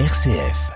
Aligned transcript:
RCF. 0.00 0.72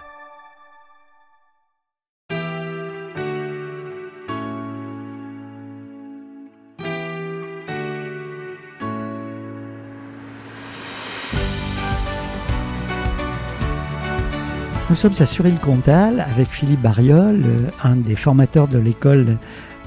Nous 14.88 14.94
sommes 14.94 15.12
à 15.18 15.26
Suril-Comtal 15.26 16.20
avec 16.20 16.48
Philippe 16.50 16.80
Bariol, 16.80 17.42
euh, 17.44 17.70
un 17.82 17.96
des 17.96 18.14
formateurs 18.14 18.68
de 18.68 18.78
l'école 18.78 19.36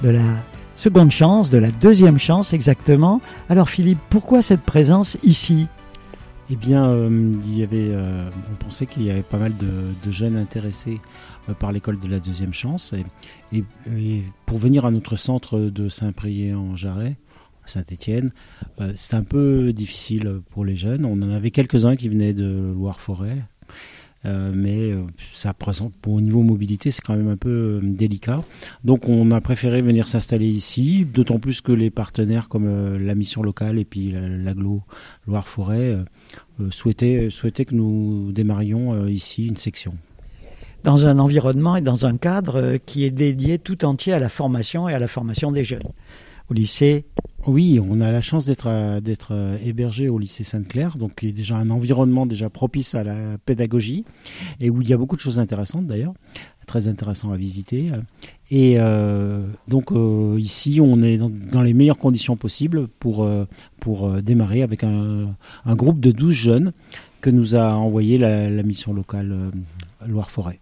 de 0.03 0.09
la 0.09 0.19
seconde 0.75 1.11
chance, 1.11 1.49
de 1.49 1.57
la 1.57 1.71
deuxième 1.71 2.19
chance 2.19 2.51
exactement. 2.51 3.21
Alors 3.49 3.69
Philippe, 3.69 3.99
pourquoi 4.09 4.41
cette 4.41 4.63
présence 4.63 5.17
ici? 5.23 5.69
Eh 6.53 6.57
bien, 6.57 6.89
euh, 6.89 7.33
il 7.45 7.57
y 7.57 7.63
avait, 7.63 7.91
euh, 7.91 8.29
on 8.51 8.55
pensait 8.55 8.85
qu'il 8.85 9.03
y 9.03 9.09
avait 9.09 9.23
pas 9.23 9.37
mal 9.37 9.53
de, 9.53 10.11
jeunes 10.11 10.35
intéressés 10.35 10.99
euh, 11.47 11.53
par 11.53 11.71
l'école 11.71 11.97
de 11.97 12.09
la 12.09 12.19
deuxième 12.19 12.53
chance. 12.53 12.93
Et, 13.53 13.63
et- 13.89 14.23
pour 14.45 14.57
venir 14.57 14.85
à 14.85 14.91
notre 14.91 15.15
centre 15.15 15.57
de 15.57 15.87
Saint-Prié-en-Jarret, 15.87 17.15
Saint-Étienne, 17.65 18.33
c'est 18.95 19.15
un 19.15 19.23
peu 19.23 19.71
difficile 19.71 20.41
pour 20.49 20.65
les 20.65 20.75
jeunes. 20.75 21.05
On 21.05 21.13
en 21.21 21.29
avait 21.29 21.51
quelques-uns 21.51 21.95
qui 21.95 22.09
venaient 22.09 22.33
de 22.33 22.73
Loire-Forêt. 22.75 23.37
Euh, 24.23 24.51
mais 24.53 24.91
euh, 24.91 25.01
ça 25.33 25.51
présente 25.51 25.93
pour 25.99 26.13
au 26.13 26.21
niveau 26.21 26.43
mobilité 26.43 26.91
c'est 26.91 27.01
quand 27.01 27.15
même 27.15 27.27
un 27.27 27.37
peu 27.37 27.49
euh, 27.49 27.79
délicat 27.81 28.43
donc 28.83 29.09
on 29.09 29.31
a 29.31 29.41
préféré 29.41 29.81
venir 29.81 30.07
s'installer 30.07 30.45
ici 30.47 31.05
d'autant 31.11 31.39
plus 31.39 31.59
que 31.59 31.71
les 31.71 31.89
partenaires 31.89 32.47
comme 32.47 32.97
la 32.99 33.15
mission 33.15 33.41
locale 33.41 33.79
et 33.79 33.83
puis 33.83 34.11
la- 34.11 34.27
l'aglo 34.29 34.83
Loire-Forêt 35.27 35.97
souhaitaient, 36.69 37.29
souhaitaient 37.31 37.65
que 37.65 37.73
nous 37.73 38.31
démarrions 38.31 39.07
ici 39.07 39.47
une 39.47 39.57
section 39.57 39.95
Dans 40.83 41.07
un 41.07 41.17
environnement 41.17 41.75
et 41.75 41.81
dans 41.81 42.05
un 42.05 42.17
cadre 42.17 42.77
qui 42.85 43.05
est 43.05 43.11
dédié 43.11 43.57
tout 43.57 43.85
entier 43.85 44.13
à 44.13 44.19
la 44.19 44.29
formation 44.29 44.87
et 44.87 44.93
à 44.93 44.99
la 44.99 45.07
formation 45.07 45.51
des 45.51 45.63
jeunes. 45.63 45.89
Au 46.51 46.53
lycée, 46.53 47.05
Oui, 47.47 47.79
on 47.81 48.01
a 48.01 48.11
la 48.11 48.19
chance 48.19 48.45
d'être 48.45 48.67
euh, 48.67 48.99
euh, 49.31 49.57
hébergé 49.63 50.09
au 50.09 50.19
lycée 50.19 50.43
Sainte-Claire, 50.43 50.97
donc 50.97 51.13
il 51.21 51.29
y 51.29 51.33
déjà 51.33 51.55
un 51.55 51.69
environnement 51.69 52.25
déjà 52.25 52.49
propice 52.49 52.93
à 52.93 53.05
la 53.05 53.37
pédagogie 53.45 54.03
et 54.59 54.69
où 54.69 54.81
il 54.81 54.89
y 54.89 54.91
a 54.91 54.97
beaucoup 54.97 55.15
de 55.15 55.21
choses 55.21 55.39
intéressantes 55.39 55.87
d'ailleurs, 55.87 56.13
très 56.67 56.89
intéressant 56.89 57.31
à 57.31 57.37
visiter. 57.37 57.91
Et 58.49 58.75
euh, 58.79 59.47
donc 59.69 59.93
ici, 60.37 60.81
on 60.81 61.01
est 61.03 61.17
dans, 61.17 61.61
les 61.61 61.73
meilleures 61.73 61.97
conditions 61.97 62.35
possibles 62.35 62.89
pour 62.99 63.25
démarrer 64.21 64.61
avec 64.61 64.83
un, 64.83 65.33
groupe 65.67 66.01
de 66.01 66.11
12 66.11 66.33
jeunes 66.33 66.73
que 67.21 67.29
nous 67.29 67.55
a 67.55 67.75
envoyé 67.75 68.17
la, 68.17 68.49
la 68.49 68.63
mission 68.63 68.93
locale 68.93 69.51
Loire-Forêt. 70.05 70.59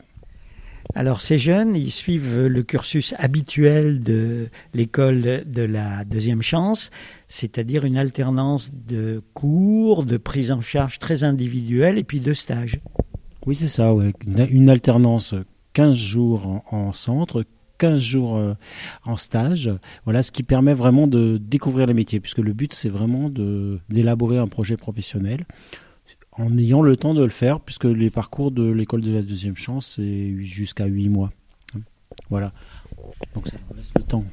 Alors 0.95 1.21
ces 1.21 1.37
jeunes, 1.37 1.75
ils 1.75 1.91
suivent 1.91 2.47
le 2.47 2.63
cursus 2.63 3.13
habituel 3.19 3.99
de 3.99 4.49
l'école 4.73 5.43
de 5.45 5.61
la 5.61 6.03
deuxième 6.03 6.41
chance, 6.41 6.89
c'est-à-dire 7.27 7.85
une 7.85 7.97
alternance 7.97 8.71
de 8.73 9.21
cours, 9.33 10.03
de 10.03 10.17
prise 10.17 10.51
en 10.51 10.61
charge 10.61 10.97
très 10.97 11.23
individuelle 11.23 11.97
et 11.97 12.03
puis 12.03 12.19
de 12.19 12.33
stages. 12.33 12.79
Oui, 13.45 13.55
c'est 13.55 13.67
ça, 13.67 13.93
une, 14.25 14.69
alternance 14.69 15.35
15 15.73 15.95
jours 15.95 16.47
en, 16.47 16.63
en 16.71 16.93
centre, 16.93 17.45
15 17.77 18.01
jours 18.01 18.37
euh, 18.37 18.53
en 19.05 19.15
stage. 19.15 19.71
Voilà, 20.05 20.21
ce 20.21 20.31
qui 20.31 20.43
permet 20.43 20.73
vraiment 20.73 21.07
de 21.07 21.37
découvrir 21.37 21.87
les 21.87 21.93
métiers, 21.93 22.19
puisque 22.19 22.39
le 22.39 22.53
but, 22.53 22.73
c'est 22.73 22.89
vraiment 22.89 23.29
d'élaborer 23.89 24.37
un 24.37 24.47
projet 24.47 24.77
professionnel 24.77 25.45
en 26.39 26.57
ayant 26.57 26.81
le 26.81 26.95
temps 26.95 27.13
de 27.13 27.23
le 27.23 27.29
faire, 27.29 27.59
puisque 27.59 27.85
les 27.85 28.09
parcours 28.09 28.51
de 28.51 28.63
l'école 28.63 29.01
de 29.01 29.11
la 29.11 29.21
deuxième 29.21 29.57
chance, 29.57 29.95
c'est 29.97 30.35
jusqu'à 30.43 30.85
8 30.85 31.09
mois. 31.09 31.31
Voilà. 32.29 32.53
Donc 33.35 33.47
ça 33.47 33.57
laisse 33.75 33.91
le 33.95 34.03
temps. 34.03 34.25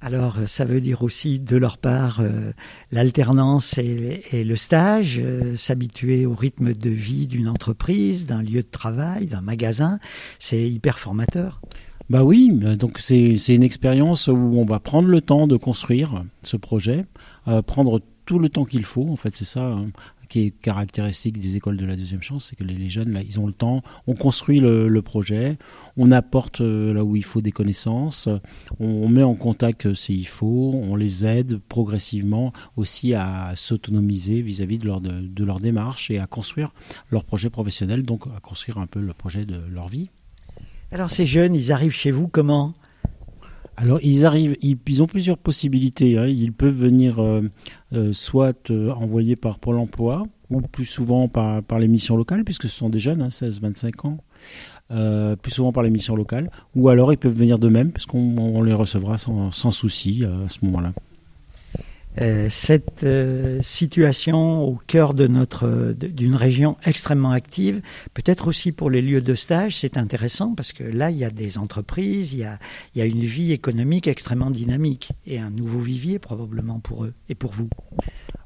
Alors, 0.00 0.38
euh, 0.38 0.46
ça 0.46 0.66
veut 0.66 0.82
dire 0.82 1.02
aussi 1.02 1.40
de 1.40 1.56
leur 1.56 1.78
part 1.78 2.20
euh, 2.20 2.52
l'alternance 2.92 3.78
et, 3.78 4.22
et 4.32 4.44
le 4.44 4.56
stage, 4.56 5.18
euh, 5.18 5.56
s'habituer 5.56 6.26
au 6.26 6.34
rythme 6.34 6.74
de 6.74 6.90
vie 6.90 7.26
d'une 7.26 7.48
entreprise, 7.48 8.26
d'un 8.26 8.42
lieu 8.42 8.62
de 8.62 8.68
travail, 8.70 9.26
d'un 9.26 9.40
magasin, 9.40 9.98
c'est 10.38 10.68
hyper 10.68 10.98
formateur. 10.98 11.62
Bah 12.10 12.22
oui, 12.22 12.50
donc 12.76 12.98
c'est 12.98 13.38
c'est 13.38 13.54
une 13.54 13.62
expérience 13.62 14.28
où 14.28 14.34
on 14.56 14.66
va 14.66 14.78
prendre 14.78 15.08
le 15.08 15.22
temps 15.22 15.46
de 15.46 15.56
construire 15.56 16.22
ce 16.42 16.58
projet, 16.58 17.06
euh, 17.48 17.62
prendre 17.62 18.02
tout 18.24 18.38
le 18.38 18.48
temps 18.48 18.64
qu'il 18.64 18.84
faut. 18.84 19.08
En 19.08 19.16
fait, 19.16 19.34
c'est 19.36 19.44
ça 19.44 19.64
hein, 19.64 19.88
qui 20.28 20.46
est 20.46 20.50
caractéristique 20.50 21.38
des 21.38 21.56
écoles 21.56 21.76
de 21.76 21.86
la 21.86 21.96
deuxième 21.96 22.22
chance, 22.22 22.46
c'est 22.50 22.56
que 22.56 22.64
les, 22.64 22.90
jeunes 22.90 23.12
là, 23.12 23.22
ils 23.22 23.38
ont 23.40 23.46
le 23.46 23.52
temps. 23.52 23.82
On 24.06 24.14
construit 24.14 24.60
le, 24.60 25.02
projet, 25.02 25.58
on 25.96 26.10
apporte 26.10 26.60
euh, 26.60 26.94
là 26.94 27.04
où 27.04 27.14
il 27.16 27.24
faut 27.24 27.40
des 27.40 27.52
connaissances, 27.52 28.28
on, 28.80 29.08
met 29.08 29.22
en 29.22 29.34
contact 29.34 29.86
euh, 29.86 29.94
s'il 29.94 30.26
faut, 30.26 30.72
on 30.74 30.96
les 30.96 31.26
aide 31.26 31.58
progressivement 31.68 32.52
aussi 32.76 33.14
à 33.14 33.52
s'autonomiser 33.54 34.42
vis-à-vis 34.42 34.78
de 34.78 34.86
leur 34.86 35.00
de 35.00 35.44
leur 35.44 35.60
démarche 35.60 36.10
et 36.10 36.18
à 36.18 36.26
construire 36.26 36.72
leur 37.10 37.24
projet 37.24 37.50
professionnel, 37.50 38.02
donc 38.02 38.26
à 38.36 38.40
construire 38.40 38.78
un 38.78 38.86
peu 38.86 39.00
le 39.00 39.12
projet 39.12 39.44
de 39.44 39.60
leur 39.70 39.88
vie. 39.88 40.10
Alors, 40.90 41.10
ces 41.10 41.26
jeunes, 41.26 41.54
ils 41.54 41.72
arrivent 41.72 41.92
chez 41.92 42.10
vous 42.12 42.28
comment? 42.28 42.74
Alors 43.76 43.98
ils 44.02 44.24
arrivent, 44.24 44.56
ils, 44.62 45.02
ont 45.02 45.06
plusieurs 45.06 45.38
possibilités. 45.38 46.16
hein. 46.18 46.26
Ils 46.26 46.52
peuvent 46.52 46.74
venir 46.74 47.20
euh, 47.20 47.42
euh, 47.92 48.12
soit 48.12 48.70
euh, 48.70 48.90
envoyés 48.92 49.36
par 49.36 49.58
Pôle 49.58 49.78
Emploi 49.78 50.22
ou 50.50 50.60
plus 50.60 50.84
souvent 50.84 51.28
par, 51.28 51.62
par 51.62 51.78
les 51.78 51.88
missions 51.88 52.16
locales, 52.16 52.44
puisque 52.44 52.64
ce 52.64 52.76
sont 52.76 52.90
des 52.90 52.98
jeunes, 52.98 53.22
hein, 53.22 53.28
16-25 53.28 54.06
ans, 54.06 54.18
plus 55.36 55.50
souvent 55.50 55.72
par 55.72 55.82
les 55.82 55.90
missions 55.90 56.14
locales, 56.14 56.50
ou 56.76 56.90
alors 56.90 57.12
ils 57.12 57.16
peuvent 57.16 57.34
venir 57.34 57.58
d'eux-mêmes, 57.58 57.90
parce 57.90 58.06
qu'on 58.06 58.36
on 58.38 58.62
les 58.62 58.74
recevra 58.74 59.16
sans, 59.18 59.50
sans 59.50 59.72
souci 59.72 60.22
à 60.24 60.48
ce 60.48 60.58
moment-là. 60.66 60.92
Euh, 62.20 62.46
cette 62.48 63.02
euh, 63.02 63.60
situation 63.62 64.62
au 64.62 64.78
cœur 64.86 65.14
de 65.14 65.26
notre 65.26 65.94
d'une 65.94 66.36
région 66.36 66.76
extrêmement 66.84 67.32
active, 67.32 67.80
peut-être 68.14 68.46
aussi 68.46 68.70
pour 68.70 68.88
les 68.88 69.02
lieux 69.02 69.20
de 69.20 69.34
stage, 69.34 69.76
c'est 69.78 69.96
intéressant 69.96 70.54
parce 70.54 70.72
que 70.72 70.84
là 70.84 71.10
il 71.10 71.16
y 71.16 71.24
a 71.24 71.30
des 71.30 71.58
entreprises, 71.58 72.32
il 72.32 72.40
y 72.40 72.44
a 72.44 72.58
il 72.94 73.00
y 73.00 73.02
a 73.02 73.06
une 73.06 73.24
vie 73.24 73.52
économique 73.52 74.06
extrêmement 74.06 74.50
dynamique 74.50 75.10
et 75.26 75.40
un 75.40 75.50
nouveau 75.50 75.80
vivier 75.80 76.20
probablement 76.20 76.78
pour 76.78 77.04
eux 77.04 77.14
et 77.28 77.34
pour 77.34 77.52
vous. 77.52 77.68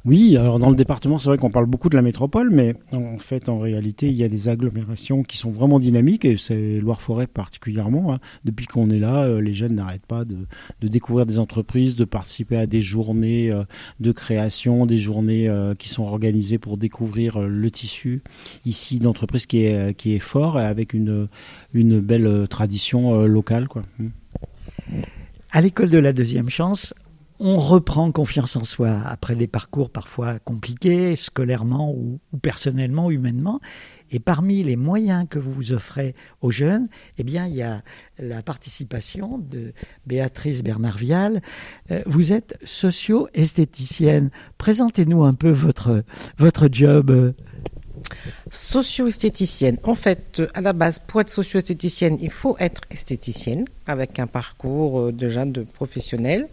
Oui, 0.04 0.36
alors 0.38 0.58
dans 0.58 0.70
le 0.70 0.76
département, 0.76 1.18
c'est 1.18 1.28
vrai 1.28 1.36
qu'on 1.36 1.50
parle 1.50 1.66
beaucoup 1.66 1.90
de 1.90 1.96
la 1.96 2.02
métropole, 2.02 2.48
mais 2.50 2.76
en 2.92 3.18
fait, 3.18 3.48
en 3.50 3.58
réalité, 3.58 4.08
il 4.08 4.14
y 4.14 4.24
a 4.24 4.28
des 4.28 4.48
agglomérations 4.48 5.22
qui 5.22 5.36
sont 5.36 5.50
vraiment 5.50 5.78
dynamiques, 5.80 6.24
et 6.24 6.36
c'est 6.38 6.78
Loire-Forêt 6.80 7.26
particulièrement. 7.26 8.14
hein. 8.14 8.20
Depuis 8.44 8.66
qu'on 8.66 8.88
est 8.88 9.00
là, 9.00 9.24
euh, 9.24 9.42
les 9.42 9.52
jeunes 9.52 9.74
n'arrêtent 9.74 10.06
pas 10.06 10.24
de, 10.24 10.46
de 10.80 10.88
découvrir 10.88 11.26
des 11.26 11.38
entreprises, 11.38 11.94
de 11.94 12.06
participer 12.06 12.56
à 12.56 12.66
des 12.66 12.80
journées 12.80 13.52
de 14.00 14.12
création, 14.12 14.86
des 14.86 14.98
journées 14.98 15.48
euh, 15.48 15.74
qui 15.74 15.88
sont 15.88 16.04
organisées 16.04 16.58
pour 16.58 16.76
découvrir 16.76 17.36
euh, 17.36 17.48
le 17.48 17.70
tissu 17.70 18.22
ici 18.64 18.98
d'entreprise 18.98 19.46
qui 19.46 19.64
est, 19.64 19.94
qui 19.94 20.14
est 20.14 20.20
fort, 20.20 20.60
et 20.60 20.64
avec 20.64 20.92
une, 20.92 21.28
une 21.72 22.00
belle 22.00 22.26
euh, 22.26 22.46
tradition 22.46 23.20
euh, 23.20 23.26
locale. 23.26 23.68
Quoi. 23.68 23.82
Mm. 23.98 24.08
À 25.50 25.60
l'école 25.60 25.90
de 25.90 25.98
la 25.98 26.12
deuxième 26.12 26.50
chance, 26.50 26.94
on 27.40 27.56
reprend 27.56 28.10
confiance 28.10 28.56
en 28.56 28.64
soi 28.64 29.00
après 29.04 29.36
des 29.36 29.46
parcours 29.46 29.90
parfois 29.90 30.38
compliqués, 30.40 31.16
scolairement 31.16 31.92
ou 31.92 32.18
personnellement, 32.42 33.10
humainement. 33.10 33.60
Et 34.10 34.18
parmi 34.18 34.62
les 34.62 34.76
moyens 34.76 35.26
que 35.28 35.38
vous 35.38 35.72
offrez 35.72 36.14
aux 36.40 36.50
jeunes, 36.50 36.88
eh 37.18 37.24
bien, 37.24 37.46
il 37.46 37.54
y 37.54 37.62
a 37.62 37.82
la 38.18 38.42
participation 38.42 39.38
de 39.38 39.72
Béatrice 40.06 40.62
Bernard-Vial. 40.62 41.40
Euh, 41.90 42.02
vous 42.06 42.32
êtes 42.32 42.58
socio-esthéticienne. 42.64 44.30
Présentez-nous 44.56 45.24
un 45.24 45.34
peu 45.34 45.50
votre, 45.50 46.04
votre 46.38 46.68
job. 46.70 47.34
Socio-esthéticienne. 48.50 49.78
En 49.82 49.94
fait, 49.94 50.42
à 50.54 50.60
la 50.60 50.72
base, 50.72 50.98
pour 50.98 51.20
être 51.20 51.30
socio-esthéticienne, 51.30 52.18
il 52.20 52.30
faut 52.30 52.56
être 52.58 52.80
esthéticienne, 52.90 53.64
avec 53.86 54.18
un 54.18 54.26
parcours 54.26 55.00
euh, 55.00 55.12
déjà 55.12 55.44
de 55.44 55.62
professionnel. 55.62 56.48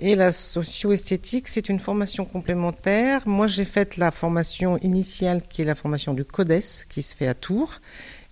Et 0.00 0.14
la 0.14 0.32
socio-esthétique, 0.32 1.48
c'est 1.48 1.68
une 1.68 1.78
formation 1.78 2.24
complémentaire. 2.24 3.26
Moi, 3.26 3.46
j'ai 3.46 3.64
fait 3.64 3.96
la 3.96 4.10
formation 4.10 4.78
initiale, 4.78 5.42
qui 5.48 5.62
est 5.62 5.64
la 5.64 5.74
formation 5.74 6.14
du 6.14 6.24
CODES, 6.24 6.86
qui 6.88 7.02
se 7.02 7.16
fait 7.16 7.26
à 7.26 7.34
Tours, 7.34 7.80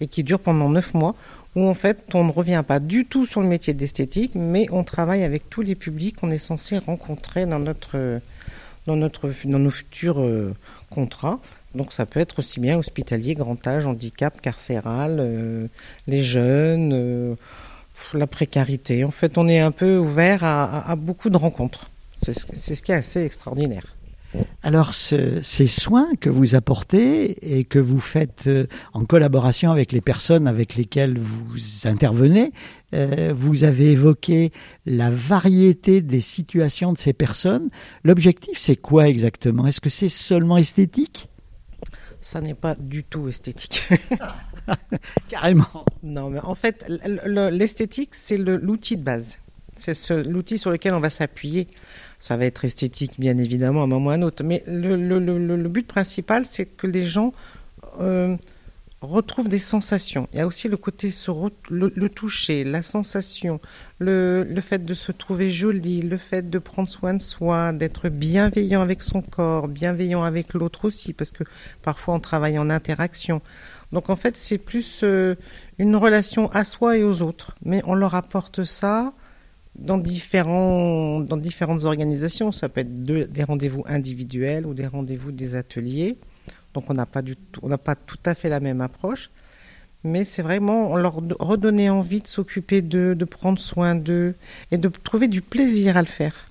et 0.01 0.07
qui 0.07 0.23
dure 0.23 0.39
pendant 0.39 0.69
neuf 0.69 0.95
mois, 0.95 1.15
où 1.55 1.65
en 1.67 1.75
fait, 1.75 2.05
on 2.15 2.25
ne 2.25 2.31
revient 2.31 2.63
pas 2.67 2.81
du 2.81 3.07
tout 3.07 3.27
sur 3.27 3.41
le 3.41 3.49
métier 3.49 3.75
d'esthétique, 3.75 4.33
mais 4.35 4.67
on 4.71 4.85
travaille 4.85 5.25
avec 5.25 5.49
tous 5.49 5.63
les 5.63 5.75
publics 5.75 6.17
qu'on 6.17 6.31
est 6.31 6.39
censé 6.39 6.79
rencontrer 6.79 7.47
dans 7.47 7.59
notre, 7.59 8.21
dans 8.87 8.97
notre, 8.97 9.33
dans 9.45 9.59
nos 9.59 9.71
futurs 9.71 10.21
euh, 10.21 10.55
contrats. 10.91 11.41
Donc 11.77 11.93
ça 11.93 12.07
peut 12.07 12.21
être 12.21 12.39
aussi 12.39 12.59
bien 12.59 12.79
hospitalier, 12.79 13.35
grand 13.35 13.65
âge, 13.67 13.87
handicap, 13.87 14.41
carcéral, 14.41 15.19
euh, 15.21 15.67
les 16.07 16.25
jeunes, 16.25 16.93
euh, 16.95 17.35
la 18.15 18.27
précarité. 18.27 19.05
En 19.05 19.11
fait, 19.11 19.37
on 19.37 19.47
est 19.47 19.61
un 19.61 19.71
peu 19.71 19.99
ouvert 19.99 20.43
à, 20.43 20.97
beaucoup 20.97 21.31
de 21.31 21.37
rencontres. 21.37 21.91
C'est 22.21 22.33
ce, 22.33 22.83
qui 22.83 22.93
est 22.93 22.97
assez 22.97 23.25
extraordinaire. 23.25 23.95
Alors, 24.63 24.93
ces 24.95 25.67
soins 25.67 26.09
que 26.21 26.29
vous 26.29 26.55
apportez 26.55 27.59
et 27.59 27.65
que 27.65 27.79
vous 27.79 28.01
faites 28.01 28.45
euh, 28.49 28.67
en 28.93 29.05
collaboration 29.05 29.71
avec 29.71 29.93
les 29.93 30.01
personnes 30.01 30.49
avec 30.49 30.75
lesquelles 30.75 31.19
vous 31.19 31.87
intervenez, 31.87 32.53
vous 33.35 33.65
avez 33.65 33.93
évoqué 33.93 34.53
la 34.87 35.11
variété 35.11 36.01
des 36.01 36.23
situations 36.23 36.95
de 36.95 36.99
ces 36.99 37.13
personnes. 37.13 37.69
L'objectif, 38.05 38.57
c'est 38.57 38.77
quoi 38.77 39.09
exactement? 39.09 39.67
Est-ce 39.67 39.83
que 39.83 39.91
c'est 39.91 40.09
seulement 40.09 40.57
esthétique? 40.57 41.29
Ça 42.27 42.41
n'est 42.41 42.55
pas 42.55 42.75
du 42.75 43.05
tout 43.05 43.29
esthétique. 43.29 43.89
Carrément. 45.29 45.85
Non, 46.03 46.29
mais 46.29 46.41
en 46.41 46.57
fait, 46.57 46.85
l'esthétique, 46.89 48.17
c'est 48.17 48.37
l'outil 48.37 48.97
de 48.97 49.03
base. 49.05 49.39
C'est 49.77 50.25
l'outil 50.25 50.59
sur 50.59 50.73
lequel 50.73 50.95
on 50.95 50.99
va 50.99 51.09
s'appuyer. 51.09 51.69
Ça 52.19 52.37
va 52.37 52.47
être 52.47 52.65
esthétique, 52.65 53.21
bien 53.21 53.39
évidemment, 53.39 53.83
à 53.83 53.85
un 53.85 53.87
moment 53.87 54.07
ou 54.07 54.11
à 54.11 54.15
un 54.15 54.23
autre. 54.23 54.43
Mais 54.43 54.65
le, 54.67 54.97
le, 54.97 55.21
le, 55.21 55.69
but 55.69 55.87
principal, 55.87 56.45
c'est 56.45 56.67
que 56.67 56.89
les 56.89 57.07
gens 57.07 57.33
euh, 58.01 58.37
retrouvent 59.07 59.49
des 59.49 59.59
sensations. 59.59 60.29
Il 60.33 60.39
y 60.39 60.43
a 60.43 60.47
aussi 60.47 60.69
le 60.69 60.77
côté 60.77 61.11
sur 61.11 61.51
le, 61.71 62.09
toucher, 62.09 62.65
la 62.65 62.83
sensation, 62.83 63.61
le, 63.99 64.47
fait 64.61 64.85
de 64.85 64.95
se 64.95 65.13
trouver 65.13 65.51
joli, 65.51 66.03
le 66.03 66.17
fait 66.17 66.49
de 66.49 66.59
prendre 66.59 66.89
soin 66.89 67.15
de 67.15 67.23
soi, 67.23 67.73
d'être 67.73 68.09
bienveillant 68.09 68.83
avec 68.83 69.03
son 69.03 69.23
corps, 69.23 69.69
bienveillant 69.69 70.23
avec 70.23 70.55
l'autre 70.55 70.87
aussi, 70.87 71.13
parce 71.13 71.31
que 71.31 71.45
parfois 71.83 72.15
on 72.15 72.21
travaille 72.21 72.59
en 72.59 72.71
interaction. 72.71 73.41
Donc 73.93 74.11
en 74.11 74.17
fait, 74.17 74.37
c'est 74.37 74.59
plus 74.59 75.01
euh, 75.03 75.37
une 75.79 75.97
relation 75.97 76.51
à 76.51 76.65
soi 76.65 76.99
et 76.99 77.05
aux 77.05 77.23
autres. 77.23 77.55
Mais 77.65 77.83
on 77.87 77.95
leur 77.95 78.15
apporte 78.15 78.65
ça 78.65 79.13
dans, 79.79 79.99
différents, 79.99 81.21
dans 81.21 81.37
différentes 81.37 81.85
organisations. 81.85 82.53
Ça 82.53 82.69
peut 82.69 82.81
être 82.81 83.05
des 83.05 83.45
rendez-vous 83.45 83.85
individuels 83.87 84.67
ou 84.67 84.75
des 84.75 84.87
rendez-vous 84.87 85.33
des 85.33 85.55
ateliers. 85.55 86.19
Donc 86.77 86.91
on 86.91 86.95
n'a 86.95 87.07
pas, 87.07 87.23
du 87.23 87.37
tout, 87.37 87.61
on 87.63 87.71
n'a 87.71 87.79
pas 87.79 87.95
tout 87.95 88.19
à 88.27 88.35
fait 88.35 88.51
la 88.51 88.61
même 88.61 88.83
approche. 88.83 89.31
Mais 90.05 90.27
c'est 90.27 90.43
vraiment 90.43 90.95
leur 90.99 91.23
redonner 91.41 91.89
envie 91.89 92.21
de 92.21 92.27
s'occuper 92.27 92.83
d'eux, 92.83 93.15
de 93.15 93.25
prendre 93.25 93.59
soin 93.59 93.95
d'eux 93.95 94.35
et 94.71 94.77
de 94.77 94.89
trouver 94.89 95.27
du 95.27 95.41
plaisir 95.41 95.97
à 95.97 96.03
le 96.03 96.07
faire. 96.07 96.51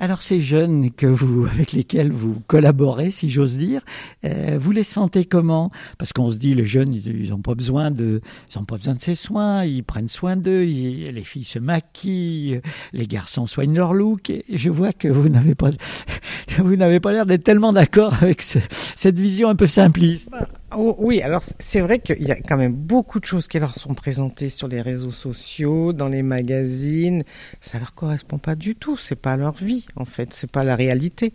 Alors 0.00 0.22
ces 0.22 0.40
jeunes 0.40 0.90
que 0.90 1.06
vous, 1.06 1.46
avec 1.52 1.72
lesquels 1.72 2.12
vous 2.12 2.42
collaborez, 2.46 3.10
si 3.10 3.30
j'ose 3.30 3.56
dire, 3.56 3.82
euh, 4.24 4.58
vous 4.60 4.72
les 4.72 4.82
sentez 4.82 5.24
comment? 5.24 5.70
Parce 5.98 6.12
qu'on 6.12 6.30
se 6.30 6.36
dit 6.36 6.54
les 6.54 6.66
jeunes, 6.66 6.94
ils 6.94 7.30
n'ont 7.30 7.38
pas 7.38 7.54
besoin 7.54 7.90
de, 7.90 8.20
ils 8.50 8.58
ont 8.58 8.64
pas 8.64 8.76
besoin 8.76 8.94
de 8.94 9.00
ces 9.00 9.14
soins, 9.14 9.64
ils 9.64 9.84
prennent 9.84 10.08
soin 10.08 10.36
d'eux, 10.36 10.62
les 10.62 11.24
filles 11.24 11.44
se 11.44 11.58
maquillent, 11.58 12.60
les 12.92 13.06
garçons 13.06 13.46
soignent 13.46 13.76
leur 13.76 13.94
look. 13.94 14.30
Et 14.30 14.44
je 14.48 14.70
vois 14.70 14.92
que 14.92 15.08
vous 15.08 15.28
n'avez 15.28 15.54
pas, 15.54 15.70
vous 16.58 16.76
n'avez 16.76 17.00
pas 17.00 17.12
l'air 17.12 17.26
d'être 17.26 17.44
tellement 17.44 17.72
d'accord 17.72 18.14
avec 18.14 18.42
cette 18.42 19.18
vision 19.18 19.48
un 19.48 19.56
peu 19.56 19.66
simpliste. 19.66 20.30
Oh, 20.76 20.96
oui, 20.98 21.22
alors 21.22 21.42
c'est 21.58 21.80
vrai 21.80 21.98
qu'il 22.00 22.22
y 22.22 22.32
a 22.32 22.36
quand 22.36 22.56
même 22.56 22.72
beaucoup 22.72 23.20
de 23.20 23.24
choses 23.24 23.46
qui 23.46 23.58
leur 23.58 23.76
sont 23.76 23.94
présentées 23.94 24.48
sur 24.48 24.66
les 24.66 24.80
réseaux 24.80 25.10
sociaux, 25.10 25.92
dans 25.92 26.08
les 26.08 26.22
magazines. 26.22 27.22
Ça 27.60 27.78
leur 27.78 27.94
correspond 27.94 28.38
pas 28.38 28.54
du 28.54 28.74
tout. 28.74 28.96
C'est 28.96 29.16
pas 29.16 29.36
leur 29.36 29.52
vie, 29.54 29.86
en 29.96 30.04
fait. 30.04 30.32
C'est 30.32 30.50
pas 30.50 30.64
la 30.64 30.74
réalité. 30.74 31.32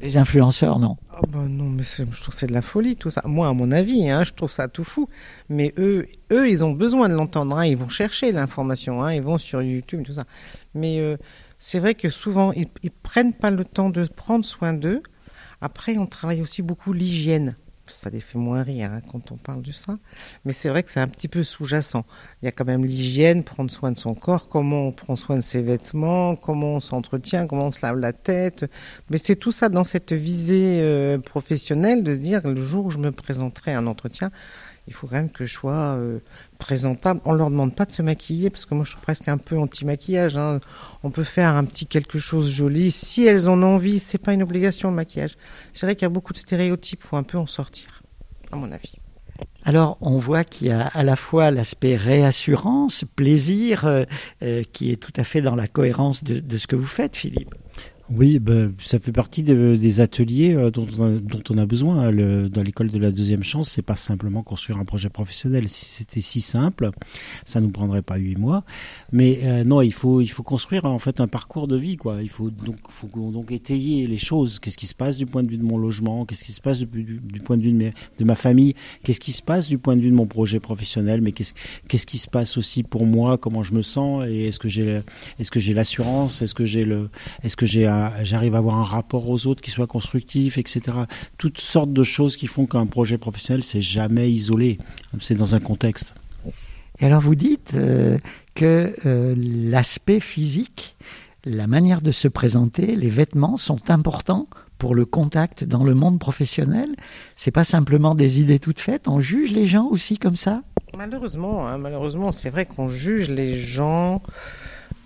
les 0.00 0.16
influenceurs, 0.16 0.78
non. 0.78 0.96
Ben 1.28 1.48
non, 1.48 1.64
mais 1.64 1.82
je 1.82 2.02
trouve 2.20 2.34
que 2.34 2.40
c'est 2.40 2.46
de 2.46 2.52
la 2.52 2.62
folie 2.62 2.96
tout 2.96 3.10
ça. 3.10 3.22
Moi, 3.24 3.48
à 3.48 3.52
mon 3.52 3.72
avis, 3.72 4.08
hein, 4.08 4.22
je 4.24 4.32
trouve 4.32 4.52
ça 4.52 4.68
tout 4.68 4.84
fou. 4.84 5.08
Mais 5.48 5.72
eux, 5.78 6.06
eux, 6.30 6.48
ils 6.48 6.62
ont 6.62 6.72
besoin 6.72 7.08
de 7.08 7.14
l'entendre. 7.14 7.58
Hein. 7.58 7.66
Ils 7.66 7.76
vont 7.76 7.88
chercher 7.88 8.30
l'information. 8.32 9.02
Hein. 9.02 9.14
Ils 9.14 9.22
vont 9.22 9.38
sur 9.38 9.62
YouTube, 9.62 10.02
tout 10.04 10.14
ça. 10.14 10.24
Mais 10.74 11.00
euh, 11.00 11.16
c'est 11.58 11.80
vrai 11.80 11.94
que 11.94 12.08
souvent, 12.08 12.52
ils, 12.52 12.68
ils 12.82 12.90
prennent 12.90 13.32
pas 13.32 13.50
le 13.50 13.64
temps 13.64 13.90
de 13.90 14.06
prendre 14.06 14.44
soin 14.44 14.72
d'eux. 14.72 15.02
Après, 15.60 15.96
on 15.96 16.06
travaille 16.06 16.42
aussi 16.42 16.62
beaucoup 16.62 16.92
l'hygiène 16.92 17.56
ça 17.92 18.10
les 18.10 18.20
fait 18.20 18.38
moins 18.38 18.62
rire 18.62 18.90
hein, 18.92 19.00
quand 19.10 19.32
on 19.32 19.36
parle 19.36 19.62
de 19.62 19.72
ça. 19.72 19.98
Mais 20.44 20.52
c'est 20.52 20.68
vrai 20.68 20.82
que 20.82 20.90
c'est 20.90 21.00
un 21.00 21.08
petit 21.08 21.28
peu 21.28 21.42
sous-jacent. 21.42 22.04
Il 22.42 22.46
y 22.46 22.48
a 22.48 22.52
quand 22.52 22.64
même 22.64 22.84
l'hygiène, 22.84 23.44
prendre 23.44 23.70
soin 23.70 23.92
de 23.92 23.98
son 23.98 24.14
corps, 24.14 24.48
comment 24.48 24.88
on 24.88 24.92
prend 24.92 25.16
soin 25.16 25.36
de 25.36 25.40
ses 25.40 25.62
vêtements, 25.62 26.36
comment 26.36 26.74
on 26.74 26.80
s'entretient, 26.80 27.46
comment 27.46 27.66
on 27.66 27.72
se 27.72 27.84
lave 27.84 27.98
la 27.98 28.12
tête. 28.12 28.70
Mais 29.10 29.18
c'est 29.18 29.36
tout 29.36 29.52
ça 29.52 29.68
dans 29.68 29.84
cette 29.84 30.12
visée 30.12 30.80
euh, 30.82 31.18
professionnelle 31.18 32.02
de 32.02 32.12
se 32.12 32.18
dire 32.18 32.46
le 32.46 32.64
jour 32.64 32.86
où 32.86 32.90
je 32.90 32.98
me 32.98 33.12
présenterai 33.12 33.74
à 33.74 33.78
un 33.78 33.86
entretien, 33.86 34.30
il 34.86 34.94
faut 34.94 35.06
quand 35.06 35.16
même 35.16 35.30
que 35.30 35.44
je 35.44 35.52
sois 35.52 35.72
euh, 35.72 36.20
présentable. 36.58 37.20
On 37.24 37.32
leur 37.32 37.50
demande 37.50 37.74
pas 37.74 37.84
de 37.84 37.92
se 37.92 38.02
maquiller 38.02 38.50
parce 38.50 38.66
que 38.66 38.74
moi 38.74 38.84
je 38.84 38.90
suis 38.90 39.00
presque 39.00 39.28
un 39.28 39.38
peu 39.38 39.58
anti-maquillage. 39.58 40.36
Hein. 40.36 40.60
On 41.02 41.10
peut 41.10 41.24
faire 41.24 41.50
un 41.50 41.64
petit 41.64 41.86
quelque 41.86 42.18
chose 42.18 42.50
joli 42.50 42.90
si 42.90 43.24
elles 43.24 43.48
en 43.48 43.62
ont 43.62 43.74
envie. 43.74 43.98
C'est 43.98 44.18
pas 44.18 44.32
une 44.32 44.42
obligation 44.42 44.90
le 44.90 44.94
maquillage. 44.94 45.36
C'est 45.72 45.86
vrai 45.86 45.96
qu'il 45.96 46.02
y 46.02 46.06
a 46.06 46.10
beaucoup 46.10 46.32
de 46.32 46.38
stéréotypes. 46.38 47.02
Faut 47.02 47.16
un 47.16 47.24
peu 47.24 47.38
en 47.38 47.46
sortir, 47.46 48.02
à 48.52 48.56
mon 48.56 48.70
avis. 48.70 48.96
Alors, 49.64 49.98
on 50.00 50.16
voit 50.18 50.44
qu'il 50.44 50.68
y 50.68 50.70
a 50.70 50.86
à 50.86 51.02
la 51.02 51.16
fois 51.16 51.50
l'aspect 51.50 51.96
réassurance, 51.96 53.04
plaisir, 53.16 53.84
euh, 53.84 54.04
euh, 54.42 54.62
qui 54.72 54.92
est 54.92 54.96
tout 54.96 55.12
à 55.16 55.24
fait 55.24 55.42
dans 55.42 55.56
la 55.56 55.66
cohérence 55.66 56.22
de 56.22 56.56
ce 56.56 56.66
que 56.68 56.76
vous 56.76 56.86
faites, 56.86 57.16
Philippe. 57.16 57.54
Oui, 58.08 58.38
ben, 58.38 58.72
ça 58.78 59.00
fait 59.00 59.10
partie 59.10 59.42
des 59.42 60.00
ateliers 60.00 60.54
euh, 60.54 60.70
dont 60.70 60.86
on 60.96 61.58
a, 61.58 61.66
besoin. 61.66 62.12
Le, 62.12 62.48
dans 62.48 62.62
l'école 62.62 62.88
de 62.88 62.98
la 63.00 63.10
deuxième 63.10 63.42
chance, 63.42 63.68
c'est 63.68 63.82
pas 63.82 63.96
simplement 63.96 64.44
construire 64.44 64.78
un 64.78 64.84
projet 64.84 65.08
professionnel. 65.08 65.68
Si 65.68 65.86
c'était 65.86 66.20
si 66.20 66.40
simple, 66.40 66.90
ça 67.44 67.60
nous 67.60 67.70
prendrait 67.70 68.02
pas 68.02 68.16
huit 68.16 68.36
mois. 68.36 68.62
Mais 69.10 69.40
euh, 69.42 69.64
non, 69.64 69.82
il 69.82 69.92
faut 69.92 70.20
il 70.20 70.28
faut 70.28 70.44
construire 70.44 70.84
en 70.84 71.00
fait 71.00 71.20
un 71.20 71.26
parcours 71.26 71.66
de 71.66 71.76
vie, 71.76 71.96
quoi. 71.96 72.22
Il 72.22 72.28
faut 72.30 72.48
donc 72.50 72.76
faut 72.88 73.08
donc 73.32 73.50
étayer 73.50 74.06
les 74.06 74.18
choses. 74.18 74.60
Qu'est-ce 74.60 74.78
qui 74.78 74.86
se 74.86 74.94
passe 74.94 75.16
du 75.16 75.26
point 75.26 75.42
de 75.42 75.50
vue 75.50 75.58
de 75.58 75.64
mon 75.64 75.76
logement? 75.76 76.26
Qu'est-ce 76.26 76.44
qui 76.44 76.52
se 76.52 76.60
passe 76.60 76.78
du, 76.78 76.86
du, 76.86 77.40
point 77.40 77.56
de 77.56 77.62
vue 77.62 77.72
de, 77.72 77.90
de 78.18 78.24
ma 78.24 78.36
famille? 78.36 78.74
Qu'est-ce 79.02 79.20
qui 79.20 79.32
se 79.32 79.42
passe 79.42 79.66
du 79.66 79.78
point 79.78 79.96
de 79.96 80.00
vue 80.00 80.10
de 80.10 80.14
mon 80.14 80.26
projet 80.26 80.60
professionnel? 80.60 81.22
Mais 81.22 81.32
qu'est-ce 81.32 81.54
qu'est-ce 81.88 82.06
qui 82.06 82.18
se 82.18 82.28
passe 82.28 82.56
aussi 82.56 82.84
pour 82.84 83.04
moi? 83.04 83.36
Comment 83.36 83.64
je 83.64 83.74
me 83.74 83.82
sens? 83.82 84.24
Et 84.28 84.46
est-ce 84.46 84.60
que 84.60 84.68
j'ai 84.68 85.00
est-ce 85.40 85.50
que 85.50 85.58
j'ai 85.58 85.74
l'assurance? 85.74 86.40
Est-ce 86.40 86.54
que 86.54 86.64
j'ai 86.64 86.84
le 86.84 87.10
est-ce 87.42 87.56
que 87.56 87.66
j'ai 87.66 87.95
j'arrive 88.22 88.54
à 88.54 88.58
avoir 88.58 88.76
un 88.78 88.84
rapport 88.84 89.28
aux 89.28 89.46
autres 89.46 89.62
qui 89.62 89.70
soit 89.70 89.86
constructif, 89.86 90.58
etc. 90.58 90.80
Toutes 91.38 91.60
sortes 91.60 91.92
de 91.92 92.02
choses 92.02 92.36
qui 92.36 92.46
font 92.46 92.66
qu'un 92.66 92.86
projet 92.86 93.18
professionnel, 93.18 93.62
c'est 93.62 93.82
jamais 93.82 94.30
isolé. 94.30 94.78
C'est 95.20 95.34
dans 95.34 95.54
un 95.54 95.60
contexte. 95.60 96.14
Et 96.98 97.06
alors 97.06 97.20
vous 97.20 97.34
dites 97.34 97.72
euh, 97.74 98.18
que 98.54 98.94
euh, 99.04 99.34
l'aspect 99.36 100.20
physique, 100.20 100.96
la 101.44 101.66
manière 101.66 102.00
de 102.00 102.10
se 102.10 102.28
présenter, 102.28 102.96
les 102.96 103.10
vêtements 103.10 103.56
sont 103.56 103.90
importants 103.90 104.48
pour 104.78 104.94
le 104.94 105.04
contact 105.04 105.64
dans 105.64 105.84
le 105.84 105.94
monde 105.94 106.18
professionnel. 106.18 106.88
C'est 107.34 107.50
pas 107.50 107.64
simplement 107.64 108.14
des 108.14 108.40
idées 108.40 108.58
toutes 108.58 108.80
faites. 108.80 109.08
On 109.08 109.20
juge 109.20 109.52
les 109.52 109.66
gens 109.66 109.86
aussi 109.86 110.18
comme 110.18 110.36
ça? 110.36 110.62
Malheureusement, 110.96 111.66
hein, 111.66 111.78
malheureusement, 111.78 112.32
c'est 112.32 112.50
vrai 112.50 112.66
qu'on 112.66 112.88
juge 112.88 113.30
les 113.30 113.56
gens 113.56 114.22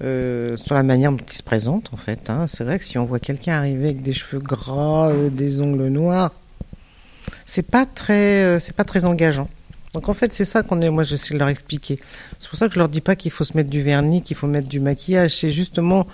euh, 0.02 0.56
sur 0.56 0.74
la 0.74 0.82
manière 0.82 1.12
dont 1.12 1.24
ils 1.30 1.36
se 1.36 1.42
présentent 1.42 1.90
en 1.92 1.96
fait. 1.96 2.30
Hein. 2.30 2.46
C'est 2.46 2.64
vrai 2.64 2.78
que 2.78 2.84
si 2.84 2.96
on 2.98 3.04
voit 3.04 3.18
quelqu'un 3.18 3.54
arriver 3.54 3.86
avec 3.86 4.02
des 4.02 4.12
cheveux 4.12 4.42
gras, 4.42 5.10
euh, 5.10 5.28
des 5.28 5.60
ongles 5.60 5.88
noirs, 5.88 6.32
c'est 7.44 7.68
pas 7.68 7.84
très, 7.84 8.44
euh, 8.44 8.58
c'est 8.58 8.74
pas 8.74 8.84
très 8.84 9.04
engageant. 9.04 9.48
Donc 9.92 10.08
en 10.08 10.14
fait 10.14 10.32
c'est 10.32 10.44
ça 10.44 10.62
qu'on 10.62 10.80
est, 10.80 10.88
moi 10.90 11.02
j'essaie 11.02 11.34
de 11.34 11.38
leur 11.38 11.48
expliquer. 11.48 12.00
C'est 12.38 12.48
pour 12.48 12.58
ça 12.58 12.68
que 12.68 12.74
je 12.74 12.78
leur 12.78 12.88
dis 12.88 13.00
pas 13.00 13.16
qu'il 13.16 13.30
faut 13.30 13.44
se 13.44 13.56
mettre 13.56 13.68
du 13.68 13.82
vernis, 13.82 14.22
qu'il 14.22 14.36
faut 14.36 14.46
mettre 14.46 14.68
du 14.68 14.80
maquillage. 14.80 15.36
C'est 15.36 15.50
justement 15.50 16.06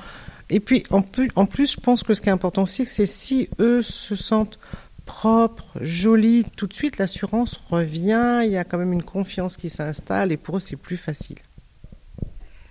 et 0.50 0.60
puis 0.60 0.84
en 0.90 1.02
plus, 1.02 1.30
en 1.36 1.46
plus 1.46 1.72
je 1.72 1.80
pense 1.80 2.02
que 2.02 2.14
ce 2.14 2.20
qui 2.20 2.28
est 2.28 2.32
important 2.32 2.62
aussi, 2.62 2.86
c'est 2.86 3.06
si 3.06 3.48
eux 3.60 3.82
se 3.82 4.16
sentent 4.16 4.58
propres, 5.04 5.78
jolis, 5.80 6.44
tout 6.56 6.66
de 6.66 6.74
suite 6.74 6.98
l'assurance 6.98 7.60
revient. 7.70 8.40
Il 8.44 8.50
y 8.50 8.56
a 8.56 8.64
quand 8.64 8.78
même 8.78 8.92
une 8.92 9.04
confiance 9.04 9.56
qui 9.56 9.70
s'installe 9.70 10.32
et 10.32 10.36
pour 10.36 10.56
eux 10.56 10.60
c'est 10.60 10.76
plus 10.76 10.96
facile. 10.96 11.38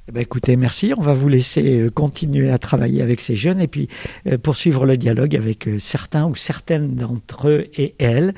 Eh 0.08 0.12
ben, 0.12 0.22
écoutez, 0.22 0.56
merci. 0.56 0.94
On 0.96 1.02
va 1.02 1.16
vous 1.16 1.28
laisser 1.28 1.80
euh, 1.80 1.90
continuer 1.90 2.52
à 2.52 2.60
travailler 2.60 3.02
avec 3.02 3.20
ces 3.20 3.36
jeunes 3.36 3.60
et 3.60 3.68
puis 3.68 3.88
euh, 4.28 4.38
poursuivre 4.38 4.86
le 4.86 4.98
dialogue 4.98 5.36
avec 5.36 5.68
euh, 5.68 5.80
certains 5.80 6.28
ou 6.28 6.36
certaines 6.36 6.94
d'entre 6.94 7.50
eux 7.50 7.66
et 7.76 7.96
elles. 7.98 8.36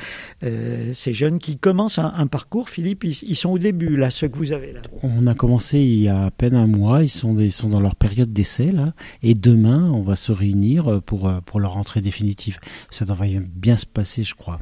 ces 0.94 1.14
jeunes 1.14 1.40
qui 1.40 1.58
commencent 1.58 2.00
un, 2.00 2.28
parcours. 2.28 2.70
Philippe, 2.70 3.04
ils, 3.04 3.36
sont 3.36 3.50
au 3.50 3.58
début, 3.58 3.98
là, 3.98 4.12
ceux 4.12 4.30
que 4.30 4.38
vous 4.38 4.54
avez 4.54 4.72
là. 4.72 4.80
On 5.04 5.28
a 5.28 5.34
commencé 5.34 5.80
il 5.80 6.04
y 6.04 6.08
a 6.08 6.26
à 6.26 6.32
peine 6.32 6.56
un 6.56 6.68
mois. 6.68 7.04
Ils 7.04 7.10
sont, 7.10 7.38
ils 7.38 7.52
sont 7.52 7.70
dans 7.70 7.82
leur 7.82 7.96
période 7.96 8.32
d'essai, 8.32 8.72
là. 8.72 8.94
Et 9.24 9.34
demain, 9.34 9.90
on 9.92 10.02
va 10.02 10.16
se 10.16 10.32
réunir 10.32 11.02
pour, 11.06 11.32
pour 11.46 11.60
leur 11.60 11.74
rentrée 11.74 12.02
définitive. 12.02 12.60
Ça 12.92 13.06
devrait 13.06 13.42
bien 13.42 13.76
se 13.76 13.86
passer, 13.86 14.24
je 14.24 14.36
crois. 14.36 14.60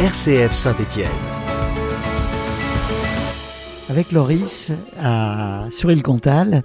RCF 0.00 0.52
Saint-Étienne. 0.52 1.33
Avec 3.90 4.12
Loris, 4.12 4.72
à 4.98 5.66
Sur-Île-Comtal, 5.70 6.62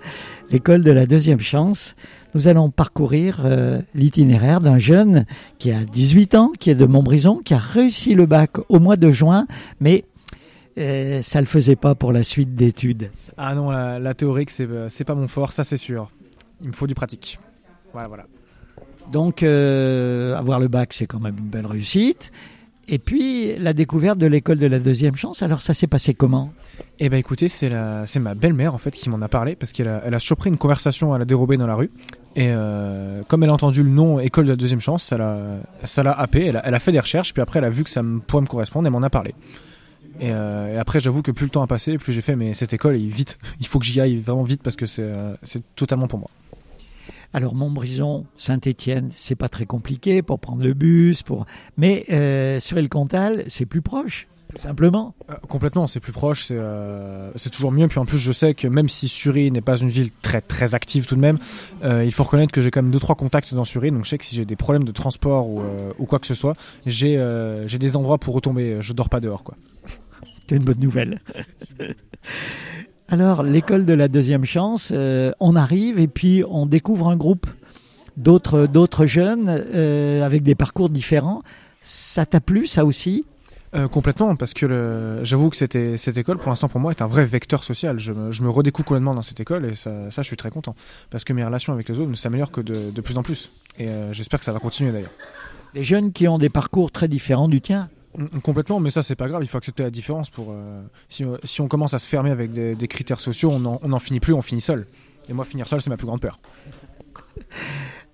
l'école 0.50 0.84
de 0.84 0.92
la 0.92 1.06
deuxième 1.06 1.40
chance, 1.40 1.96
nous 2.34 2.48
allons 2.48 2.70
parcourir 2.70 3.42
euh, 3.44 3.82
l'itinéraire 3.94 4.62
d'un 4.62 4.78
jeune 4.78 5.26
qui 5.58 5.72
a 5.72 5.84
18 5.84 6.36
ans, 6.36 6.52
qui 6.58 6.70
est 6.70 6.76
de 6.76 6.86
Montbrison, 6.86 7.42
qui 7.44 7.54
a 7.54 7.58
réussi 7.58 8.14
le 8.14 8.26
bac 8.26 8.52
au 8.70 8.80
mois 8.80 8.96
de 8.96 9.12
juin, 9.12 9.48
mais 9.82 10.06
euh, 10.78 11.22
ça 11.22 11.40
ne 11.40 11.44
le 11.44 11.50
faisait 11.50 11.76
pas 11.76 11.94
pour 11.94 12.14
la 12.14 12.24
suite 12.24 12.56
d'études. 12.56 13.12
Ah 13.38 13.54
non, 13.54 13.70
la, 13.70 14.00
la 14.00 14.14
théorique, 14.14 14.50
c'est, 14.50 14.68
c'est 14.90 15.04
pas 15.04 15.16
mon 15.16 15.28
fort, 15.28 15.52
ça 15.52 15.64
c'est 15.66 15.78
sûr. 15.78 16.10
Il 16.62 16.70
me 16.70 16.74
faut 16.74 16.88
du 16.88 16.96
pratique. 16.96 17.38
Voilà, 17.92 18.08
voilà. 18.08 18.26
Donc, 19.12 19.44
euh, 19.44 20.38
avoir 20.38 20.60
le 20.60 20.68
bac, 20.68 20.94
c'est 20.94 21.06
quand 21.06 21.20
même 21.20 21.36
une 21.38 21.50
belle 21.50 21.66
réussite. 21.66 22.32
Et 22.92 22.98
puis, 22.98 23.56
la 23.58 23.74
découverte 23.74 24.18
de 24.18 24.26
l'école 24.26 24.58
de 24.58 24.66
la 24.66 24.80
deuxième 24.80 25.16
chance, 25.16 25.44
alors 25.44 25.62
ça 25.62 25.76
s'est 25.76 25.86
passé 25.86 26.16
comment? 26.16 26.52
Eh 26.98 27.10
ben 27.10 27.18
écoutez, 27.18 27.48
c'est 27.48 27.70
ma 27.70 28.34
belle-mère 28.34 28.74
en 28.74 28.80
fait 28.80 28.90
qui 28.92 29.12
m'en 29.12 29.22
a 29.22 29.28
parlé 29.28 29.56
parce 29.56 29.74
qu'elle 29.74 29.88
a, 29.88 30.02
elle 30.06 30.16
a 30.16 30.20
surpris 30.20 30.50
une 30.50 30.58
conversation 30.58 31.14
à 31.14 31.20
la 31.20 31.26
dérobée 31.26 31.58
dans 31.58 31.68
la 31.68 31.76
rue 31.76 31.90
et 32.36 32.48
euh, 32.50 33.22
comme 33.28 33.44
elle 33.44 33.52
a 33.52 33.54
entendu 33.54 33.84
le 33.84 33.90
nom 33.90 34.20
école 34.20 34.46
de 34.46 34.50
la 34.50 34.56
deuxième 34.56 34.80
chance, 34.80 35.04
ça 35.04 35.18
l'a, 35.18 35.38
ça 35.84 36.02
happé. 36.02 36.48
Elle 36.48 36.58
a, 36.58 36.66
elle 36.66 36.74
a 36.74 36.80
fait 36.80 36.92
des 36.92 37.00
recherches 37.00 37.32
puis 37.32 37.44
après 37.44 37.60
elle 37.60 37.66
a 37.66 37.70
vu 37.70 37.84
que 37.84 37.92
ça 37.92 38.02
me, 38.02 38.20
pourrait 38.22 38.42
me 38.42 38.48
correspondre 38.48 38.88
et 38.88 38.90
m'en 38.90 39.04
a 39.04 39.10
parlé. 39.12 39.36
Et, 40.20 40.32
euh, 40.32 40.74
et 40.74 40.78
après, 40.78 41.00
j'avoue 41.00 41.22
que 41.22 41.32
plus 41.32 41.46
le 41.46 41.52
temps 41.52 41.62
a 41.62 41.68
passé, 41.68 41.98
plus 41.98 42.12
j'ai 42.12 42.22
fait, 42.22 42.36
mais 42.36 42.54
cette 42.54 42.74
école, 42.74 42.96
vite, 42.96 43.40
il 43.60 43.68
faut 43.68 43.80
que 43.80 43.86
j'y 43.86 44.02
aille 44.02 44.18
vraiment 44.18 44.44
vite 44.44 44.62
parce 44.62 44.76
que 44.76 44.86
c'est, 44.86 45.04
euh, 45.04 45.34
c'est 45.44 45.64
totalement 45.76 46.08
pour 46.08 46.20
moi. 46.20 46.30
Alors 47.34 47.54
Montbrison, 47.54 48.26
Saint-Étienne, 48.38 49.10
c'est 49.16 49.36
pas 49.36 49.50
très 49.50 49.66
compliqué 49.66 50.22
pour 50.22 50.40
prendre 50.40 50.64
le 50.64 50.74
bus, 50.74 51.22
pour. 51.22 51.46
Mais 51.78 52.06
euh, 52.10 52.60
sur 52.60 52.82
le 52.82 52.88
Comtal, 52.88 53.44
c'est 53.48 53.68
plus 53.68 53.82
proche, 53.82 54.28
tout 54.56 54.62
simplement. 54.62 55.14
Euh, 55.30 55.36
complètement, 55.48 55.86
c'est 55.86 56.00
plus 56.00 56.12
proche, 56.12 56.46
c'est, 56.46 56.58
euh, 56.58 57.32
c'est 57.36 57.52
toujours 57.52 57.72
mieux. 57.72 57.88
Puis 57.88 58.00
en 58.00 58.06
plus, 58.06 58.18
je 58.18 58.32
sais 58.32 58.56
que 58.56 58.68
même 58.68 58.90
si 58.90 59.08
Sury 59.08 59.52
n'est 59.52 59.62
pas 59.62 59.78
une 59.78 59.90
ville 59.90 60.10
très 60.24 60.42
très 60.42 60.74
active 60.74 61.06
tout 61.06 61.16
de 61.16 61.22
même, 61.22 61.38
euh, 61.84 62.04
il 62.04 62.12
faut 62.12 62.24
reconnaître 62.24 62.52
que 62.52 62.62
j'ai 62.62 62.72
quand 62.72 62.82
même 62.82 62.92
deux 62.92 63.00
trois 63.00 63.16
contacts 63.16 63.54
dans 63.54 63.66
Sury, 63.66 63.92
donc 63.92 64.06
je 64.06 64.10
sais 64.10 64.18
que 64.18 64.26
si 64.26 64.36
j'ai 64.36 64.46
des 64.46 64.56
problèmes 64.56 64.86
de 64.86 64.92
transport 64.92 65.48
ou, 65.48 65.62
ou 66.00 66.06
quoi 66.06 66.18
que 66.18 66.28
ce 66.28 66.34
soit, 66.34 66.56
j'ai 66.88 67.20
j'ai 67.68 67.78
des 67.78 67.96
endroits 67.96 68.18
pour 68.18 68.34
retomber. 68.34 68.78
Je 68.82 68.94
dors 68.94 69.10
pas 69.10 69.20
dehors, 69.20 69.44
quoi. 69.44 69.56
C'est 70.48 70.56
une 70.56 70.64
bonne 70.64 70.80
nouvelle. 70.80 71.22
Alors, 73.12 73.42
l'école 73.42 73.86
de 73.86 73.94
la 73.94 74.08
deuxième 74.08 74.46
chance, 74.46 74.92
euh, 74.94 75.32
on 75.40 75.56
arrive 75.56 75.98
et 76.00 76.08
puis 76.08 76.44
on 76.48 76.68
découvre 76.68 77.08
un 77.10 77.18
groupe 77.18 77.48
d'autres 78.18 78.68
d'autres 78.68 79.08
jeunes 79.08 79.48
euh, 79.48 80.24
avec 80.24 80.44
des 80.44 80.54
parcours 80.54 80.92
différents. 80.92 81.42
Ça 81.82 82.28
t'a 82.28 82.40
plu, 82.40 82.68
ça 82.68 82.86
aussi? 82.86 83.26
Euh, 83.76 83.88
complètement, 83.88 84.36
parce 84.36 84.54
que 84.54 85.20
j'avoue 85.24 85.50
que 85.50 85.56
c'était, 85.56 85.98
cette 85.98 86.18
école, 86.18 86.38
pour 86.38 86.50
l'instant, 86.50 86.68
pour 86.68 86.80
moi, 86.80 86.92
est 86.92 87.02
un 87.02 87.08
vrai 87.08 87.26
vecteur 87.26 87.64
social. 87.64 87.98
Je 88.00 88.14
me, 88.14 88.32
je 88.32 88.44
me 88.44 88.50
redécouvre 88.50 88.86
complètement 88.86 89.16
dans 89.16 89.22
cette 89.22 89.40
école 89.40 89.66
et 89.66 89.76
ça, 89.76 90.12
ça, 90.12 90.22
je 90.22 90.28
suis 90.28 90.38
très 90.38 90.52
content. 90.52 90.76
Parce 91.10 91.24
que 91.24 91.34
mes 91.34 91.44
relations 91.44 91.74
avec 91.74 91.90
les 91.90 92.00
autres 92.00 92.10
ne 92.10 92.16
s'améliorent 92.16 92.52
que 92.52 92.62
de, 92.62 92.92
de 92.92 93.02
plus 93.02 93.18
en 93.18 93.24
plus. 93.24 93.52
Et 93.80 93.88
euh, 93.88 94.14
j'espère 94.14 94.40
que 94.40 94.46
ça 94.46 94.54
va 94.54 94.60
continuer 94.60 94.92
d'ailleurs. 94.92 95.12
Des 95.74 95.84
jeunes 95.84 96.12
qui 96.12 96.28
ont 96.28 96.38
des 96.38 96.50
parcours 96.50 96.92
très 96.92 97.08
différents 97.08 97.48
du 97.48 97.62
tien. 97.62 97.90
Mm, 98.18 98.40
Complètement, 98.42 98.80
mais 98.80 98.90
ça, 98.90 99.04
c'est 99.04 99.16
pas 99.16 99.28
grave. 99.28 99.44
Il 99.44 99.48
faut 99.48 99.58
accepter 99.58 99.84
la 99.84 99.92
différence. 99.92 100.30
Pour 100.30 100.48
euh, 100.52 100.82
si, 101.10 101.24
si 101.44 101.62
on 101.62 101.68
commence 101.68 101.94
à 101.94 102.00
se 102.00 102.08
fermer 102.08 102.32
avec 102.32 102.52
des, 102.52 102.76
des 102.76 102.88
critères 102.88 103.20
sociaux, 103.20 103.52
on 103.52 103.60
n'en 103.60 103.80
en 103.82 104.00
finit 104.00 104.20
plus, 104.20 104.34
on 104.34 104.42
finit 104.42 104.62
seul. 104.62 104.88
Et 105.30 105.34
moi, 105.34 105.46
finir 105.46 105.68
seul, 105.68 105.82
c'est 105.82 105.90
ma 105.90 105.98
plus 105.98 106.08
grande 106.08 106.22
peur. 106.22 106.40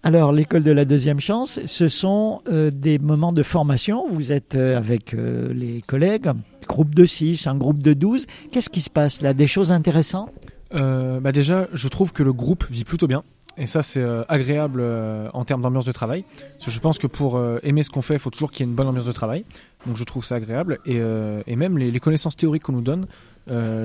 Alors, 0.03 0.31
l'école 0.31 0.61
de 0.61 0.71
la 0.71 0.85
deuxième 0.85 1.19
chance, 1.19 1.59
ce 1.65 1.87
sont 1.87 2.41
euh, 2.47 2.69
des 2.69 2.99
moments 2.99 3.33
de 3.33 3.41
formation. 3.41 4.05
Vous 4.11 4.31
êtes 4.31 4.53
euh, 4.53 4.77
avec 4.77 5.15
euh, 5.15 5.51
les 5.51 5.81
collègues, 5.81 6.27
un 6.27 6.35
groupe 6.67 6.93
de 6.93 7.05
6, 7.05 7.47
un 7.47 7.55
groupe 7.55 7.81
de 7.81 7.93
12. 7.93 8.27
Qu'est-ce 8.51 8.69
qui 8.69 8.81
se 8.81 8.91
passe 8.91 9.21
là? 9.21 9.33
Des 9.33 9.47
choses 9.47 9.71
intéressantes? 9.71 10.29
Bah 10.71 11.31
déjà, 11.31 11.67
je 11.71 11.87
trouve 11.87 12.11
que 12.11 12.21
le 12.21 12.33
groupe 12.33 12.65
vit 12.69 12.83
plutôt 12.83 13.07
bien. 13.07 13.23
Et 13.57 13.65
ça, 13.65 13.83
c'est 13.83 14.01
euh, 14.01 14.23
agréable 14.27 14.81
euh, 14.81 15.29
en 15.33 15.45
termes 15.45 15.61
d'ambiance 15.61 15.85
de 15.85 15.91
travail. 15.91 16.25
Parce 16.53 16.65
que 16.65 16.71
je 16.71 16.79
pense 16.79 16.97
que 16.97 17.07
pour 17.07 17.37
euh, 17.37 17.59
aimer 17.63 17.83
ce 17.83 17.89
qu'on 17.89 18.01
fait, 18.01 18.15
il 18.15 18.19
faut 18.19 18.29
toujours 18.29 18.51
qu'il 18.51 18.65
y 18.65 18.67
ait 18.67 18.69
une 18.69 18.75
bonne 18.75 18.87
ambiance 18.87 19.05
de 19.05 19.11
travail. 19.11 19.45
Donc 19.85 19.95
je 19.97 20.03
trouve 20.03 20.25
ça 20.25 20.35
agréable. 20.35 20.79
Et, 20.85 20.99
et 21.45 21.55
même 21.55 21.77
les, 21.77 21.91
les 21.91 21.99
connaissances 21.99 22.35
théoriques 22.35 22.63
qu'on 22.63 22.71
nous 22.71 22.81
donne, 22.81 23.05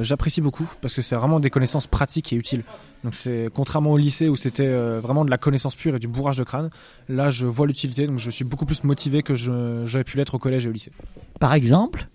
j'apprécie 0.00 0.40
beaucoup. 0.40 0.66
Parce 0.80 0.94
que 0.94 1.02
c'est 1.02 1.14
vraiment 1.14 1.40
des 1.40 1.50
connaissances 1.50 1.86
pratiques 1.86 2.32
et 2.32 2.36
utiles. 2.36 2.64
Donc 3.04 3.14
c'est 3.14 3.48
contrairement 3.52 3.90
au 3.90 3.98
lycée 3.98 4.30
où 4.30 4.36
c'était 4.36 4.66
vraiment 4.98 5.26
de 5.26 5.30
la 5.30 5.36
connaissance 5.36 5.76
pure 5.76 5.96
et 5.96 5.98
du 5.98 6.08
bourrage 6.08 6.38
de 6.38 6.44
crâne. 6.44 6.70
Là, 7.10 7.28
je 7.28 7.46
vois 7.46 7.66
l'utilité. 7.66 8.06
Donc 8.06 8.18
je 8.18 8.30
suis 8.30 8.44
beaucoup 8.44 8.64
plus 8.64 8.82
motivé 8.82 9.22
que 9.22 9.34
j'aurais 9.34 10.04
pu 10.04 10.16
l'être 10.16 10.36
au 10.36 10.38
collège 10.38 10.64
et 10.64 10.70
au 10.70 10.72
lycée. 10.72 10.92
Par 11.38 11.52
exemple? 11.52 12.08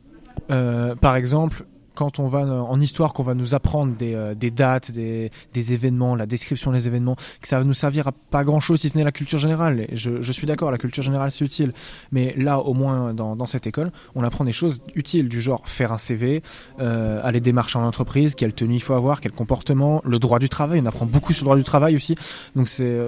Par 0.48 1.16
exemple, 1.16 1.64
quand 1.96 2.20
on 2.20 2.28
va 2.28 2.40
euh, 2.40 2.60
en 2.60 2.80
histoire, 2.80 3.14
qu'on 3.14 3.24
va 3.24 3.34
nous 3.34 3.56
apprendre 3.56 3.96
des, 3.96 4.14
euh, 4.14 4.36
dates, 4.36 4.92
des, 4.92 5.32
événements, 5.54 6.16
la 6.16 6.26
description 6.26 6.72
des 6.72 6.88
événements, 6.88 7.16
que 7.42 7.48
ça 7.48 7.58
va 7.58 7.64
nous 7.64 7.74
servir 7.74 8.08
à 8.08 8.12
pas 8.12 8.44
grand 8.44 8.60
chose 8.60 8.82
si 8.82 8.90
ce 8.90 8.98
n'est 8.98 9.04
la 9.04 9.12
culture 9.12 9.40
générale. 9.40 9.88
Je, 9.94 10.32
suis 10.32 10.46
d'accord, 10.46 10.70
la 10.70 10.78
culture 10.78 11.04
générale 11.04 11.32
c'est 11.32 11.46
utile, 11.46 11.74
mais 12.12 12.34
là 12.38 12.60
au 12.60 12.74
moins 12.74 13.14
dans, 13.14 13.46
cette 13.46 13.68
école, 13.68 13.92
on 14.16 14.24
apprend 14.24 14.44
des 14.44 14.52
choses 14.52 14.82
utiles 14.94 15.30
du 15.30 15.42
genre 15.42 15.62
faire 15.66 15.92
un 15.92 15.98
CV, 15.98 16.44
euh, 16.80 17.20
aller 17.24 17.42
démarcher 17.42 17.80
en 17.80 17.86
entreprise, 17.86 18.36
quelle 18.36 18.54
tenue 18.54 18.76
il 18.76 18.82
faut 18.82 18.94
avoir, 18.94 19.22
quel 19.22 19.32
comportement, 19.32 20.02
le 20.06 20.20
droit 20.20 20.40
du 20.40 20.50
travail. 20.50 20.82
On 20.84 20.86
apprend 20.86 21.06
beaucoup 21.06 21.34
sur 21.34 21.46
le 21.46 21.48
droit 21.48 21.58
du 21.58 21.64
travail 21.64 21.96
aussi, 21.96 22.16
donc 22.56 22.68
c'est 22.68 23.00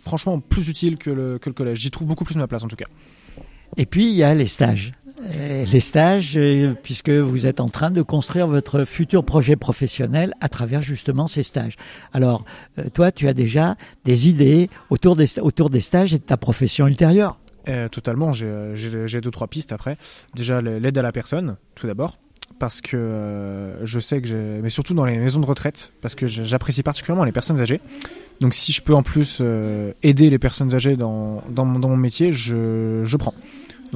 franchement 0.00 0.38
plus 0.38 0.68
utile 0.68 0.98
que 0.98 1.10
le, 1.10 1.38
que 1.38 1.48
le 1.48 1.54
collège. 1.54 1.78
J'y 1.78 1.90
trouve 1.90 2.06
beaucoup 2.06 2.24
plus 2.24 2.36
ma 2.36 2.46
place 2.46 2.62
en 2.62 2.68
tout 2.68 2.76
cas. 2.76 2.86
Et 3.76 3.86
puis, 3.86 4.10
il 4.10 4.14
y 4.14 4.22
a 4.22 4.34
les 4.34 4.46
stages. 4.46 4.92
Euh, 5.24 5.64
Les 5.64 5.80
stages, 5.80 6.36
euh, 6.36 6.74
puisque 6.82 7.10
vous 7.10 7.46
êtes 7.46 7.60
en 7.60 7.68
train 7.68 7.90
de 7.90 8.02
construire 8.02 8.46
votre 8.46 8.84
futur 8.84 9.24
projet 9.24 9.56
professionnel 9.56 10.34
à 10.40 10.48
travers 10.48 10.82
justement 10.82 11.26
ces 11.26 11.42
stages. 11.42 11.76
Alors, 12.12 12.44
euh, 12.78 12.84
toi, 12.92 13.10
tu 13.12 13.26
as 13.28 13.32
déjà 13.32 13.76
des 14.04 14.28
idées 14.28 14.68
autour 14.90 15.16
des, 15.16 15.26
stages 15.26 16.12
et 16.12 16.18
de 16.18 16.22
ta 16.22 16.36
profession 16.36 16.86
ultérieure. 16.86 17.38
Euh, 17.68 17.88
totalement, 17.88 18.32
j'ai, 18.32 19.20
deux 19.20 19.30
trois 19.30 19.48
pistes 19.48 19.72
après. 19.72 19.96
Déjà 20.34 20.60
l'aide 20.60 20.98
à 20.98 21.02
la 21.02 21.12
personne, 21.12 21.56
tout 21.74 21.86
d'abord, 21.86 22.18
parce 22.58 22.80
que 22.80 23.72
je 23.82 24.00
sais 24.00 24.20
que 24.20 24.28
j'ai, 24.28 24.60
mais 24.62 24.70
surtout 24.70 24.94
dans 24.94 25.06
les 25.06 25.18
maisons 25.18 25.40
de 25.40 25.46
retraite, 25.46 25.92
parce 26.02 26.14
que 26.14 26.26
j'apprécie 26.26 26.82
particulièrement 26.82 27.24
les 27.24 27.32
personnes 27.32 27.60
âgées. 27.60 27.80
Donc 28.40 28.54
si 28.54 28.72
je 28.72 28.82
peux 28.82 28.94
en 28.94 29.02
plus 29.02 29.42
aider 30.02 30.30
les 30.30 30.38
personnes 30.38 30.74
âgées 30.74 30.96
dans 30.96 31.42
dans 31.48 31.64
mon 31.64 31.96
métier, 31.96 32.30
je 32.30 33.02
je 33.04 33.16
prends. 33.16 33.34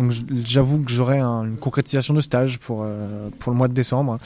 Donc 0.00 0.12
j'avoue 0.44 0.82
que 0.82 0.90
j'aurai 0.90 1.18
un- 1.18 1.44
une 1.44 1.56
concrétisation 1.56 2.14
de 2.14 2.20
stage 2.22 2.58
pour 2.58 2.82
euh, 2.84 3.28
pour 3.38 3.52
le 3.52 3.58
mois 3.58 3.68
de 3.68 3.74
décembre. 3.74 4.18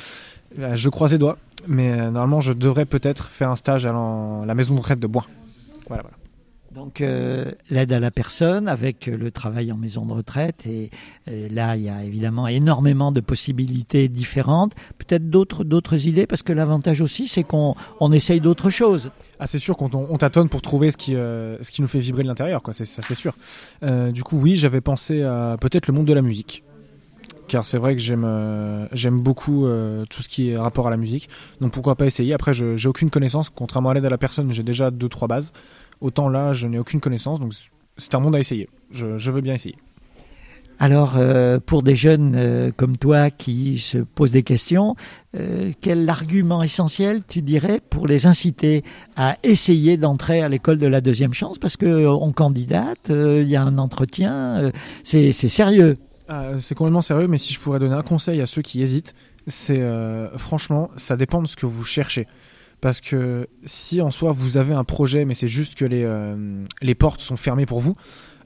Euh, 0.59 0.77
Je 0.77 0.89
croise 0.89 1.11
les 1.13 1.19
doigts, 1.19 1.37
mais 1.67 1.91
euh, 1.91 2.11
normalement 2.11 2.41
je 2.41 2.53
devrais 2.53 2.85
peut-être 2.87 3.27
faire 3.29 3.51
un 3.51 3.57
stage 3.57 3.85
à 3.87 3.93
la 3.93 4.55
maison 4.55 4.75
de 4.75 4.79
retraite 4.81 5.01
de 5.01 5.07
Bois. 5.09 5.27
Voilà, 5.89 6.03
voilà. 6.05 6.17
Donc, 6.75 7.01
euh, 7.01 7.53
l'aide 7.71 7.93
à 7.93 8.01
la 8.01 8.11
personne 8.11 8.67
avec 8.67 9.07
euh, 9.07 9.17
le 9.17 9.31
travail 9.31 9.71
en 9.71 9.77
maison 9.77 10.05
de 10.07 10.13
retraite. 10.13 10.67
Et 10.67 10.91
euh, 11.29 11.47
là, 11.49 11.77
il 11.77 11.85
y 11.85 11.89
a 11.89 12.03
évidemment 12.03 12.49
énormément 12.49 13.13
de 13.13 13.21
possibilités 13.21 14.09
différentes. 14.09 14.73
Peut-être 14.99 15.31
d'autres, 15.31 15.63
d'autres 15.63 16.09
idées, 16.09 16.27
parce 16.27 16.43
que 16.43 16.53
l'avantage 16.53 17.01
aussi, 17.01 17.29
c'est 17.29 17.45
qu'on 17.45 17.77
on 18.01 18.11
essaye 18.11 18.41
d'autres 18.41 18.71
choses. 18.71 19.13
Ah, 19.39 19.47
c'est 19.47 19.61
sûr 19.61 19.77
qu'on 19.77 19.89
on, 19.95 20.09
on 20.11 20.17
tâtonne 20.17 20.49
pour 20.49 20.63
trouver 20.63 20.91
ce 20.91 20.97
qui, 20.97 21.13
ce 21.13 21.71
qui 21.71 21.81
nous 21.81 21.89
fait 21.89 22.01
vibrer 22.01 22.25
de 22.25 22.29
l'intérieur, 22.29 22.61
quoi. 22.61 22.75
C'est 22.75 22.87
ça, 22.87 23.03
c'est 23.03 23.15
sûr. 23.15 23.35
Du 24.13 24.25
coup, 24.25 24.39
oui, 24.39 24.57
j'avais 24.57 24.81
pensé 24.81 25.23
à 25.23 25.57
peut-être 25.61 25.87
le 25.87 25.95
monde 25.95 26.07
de 26.07 26.13
la 26.13 26.23
musique, 26.23 26.65
car 27.47 27.65
c'est 27.65 27.79
vrai 27.79 27.95
que 27.95 28.01
j'aime, 28.01 28.25
euh, 28.25 28.87
j'aime 28.93 29.21
beaucoup 29.21 29.67
euh, 29.67 30.05
tout 30.09 30.23
ce 30.23 30.29
qui 30.29 30.51
est 30.51 30.57
rapport 30.57 30.87
à 30.87 30.91
la 30.91 30.97
musique. 30.97 31.29
Donc 31.61 31.73
pourquoi 31.73 31.95
pas 31.95 32.07
essayer. 32.07 32.35
Après, 32.35 32.55
je, 32.55 32.77
j'ai 32.77 32.89
aucune 32.89 33.11
connaissance. 33.11 33.51
Contrairement 33.51 33.91
à 33.91 33.95
l'aide 33.95 34.07
à 34.07 34.11
la 34.11 34.19
personne, 34.19 34.53
j'ai 34.53 34.63
déjà 34.63 34.91
deux 34.91 35.09
trois 35.09 35.29
bases. 35.29 35.53
Autant 36.01 36.29
là, 36.29 36.53
je 36.53 36.67
n'ai 36.67 36.79
aucune 36.79 37.01
connaissance. 37.01 37.41
Donc 37.41 37.53
c'est 37.97 38.15
un 38.15 38.21
monde 38.21 38.37
à 38.37 38.41
essayer. 38.41 38.69
Je, 38.91 39.31
veux 39.31 39.41
bien 39.41 39.55
essayer. 39.55 39.77
Alors, 40.81 41.15
euh, 41.17 41.61
pour 41.65 41.85
des 41.85 41.95
jeunes 41.95 42.73
comme 42.77 42.97
toi 42.97 43.31
qui 43.31 43.79
se 43.79 43.99
posent 43.99 44.33
des 44.33 44.43
questions, 44.43 44.97
quel 45.81 46.09
argument 46.11 46.65
essentiel 46.65 47.23
tu 47.29 47.43
dirais 47.43 47.81
pour 47.91 48.09
les 48.09 48.27
inciter 48.27 48.83
à 49.17 49.37
essayer 49.45 49.97
d'entrer 49.97 50.43
à 50.43 50.49
l'école 50.49 50.79
de 50.79 50.89
la 50.89 51.01
deuxième 51.01 51.33
chance? 51.33 51.59
Parce 51.59 51.77
que 51.77 51.87
euh, 51.87 52.11
on 52.11 52.33
candidate, 52.33 53.11
il 53.11 53.49
y 53.49 53.55
a 53.55 53.63
un 53.63 53.79
entretien, 53.79 54.73
c'est 55.05 55.33
sérieux. 55.33 55.97
Ah, 56.29 56.53
c'est 56.59 56.75
complètement 56.75 57.03
sérieux, 57.03 57.29
mais 57.29 57.39
si 57.39 57.53
je 57.53 57.61
pourrais 57.61 57.79
donner 57.79 57.95
un 57.95 58.03
conseil 58.03 58.41
à 58.41 58.47
ceux 58.47 58.63
qui 58.63 58.81
hésitent, 58.81 59.15
c'est 59.47 59.81
euh, 59.81 60.37
franchement, 60.39 60.91
ça 60.97 61.17
dépend 61.17 61.43
de 61.43 61.47
ce 61.47 61.57
que 61.57 61.67
vous 61.67 61.85
cherchez. 61.85 62.27
Parce 62.81 63.01
que 63.01 63.49
si 63.65 64.01
en 64.01 64.11
soi 64.11 64.33
vous 64.33 64.57
avez 64.57 64.75
un 64.75 64.85
projet, 64.85 65.25
mais 65.25 65.35
c'est 65.35 65.49
juste 65.49 65.75
que 65.75 65.85
les, 65.85 66.05
euh, 66.05 66.65
les 66.83 66.95
portes 66.95 67.21
sont 67.21 67.37
fermées 67.37 67.67
pour 67.67 67.81
vous, 67.81 67.95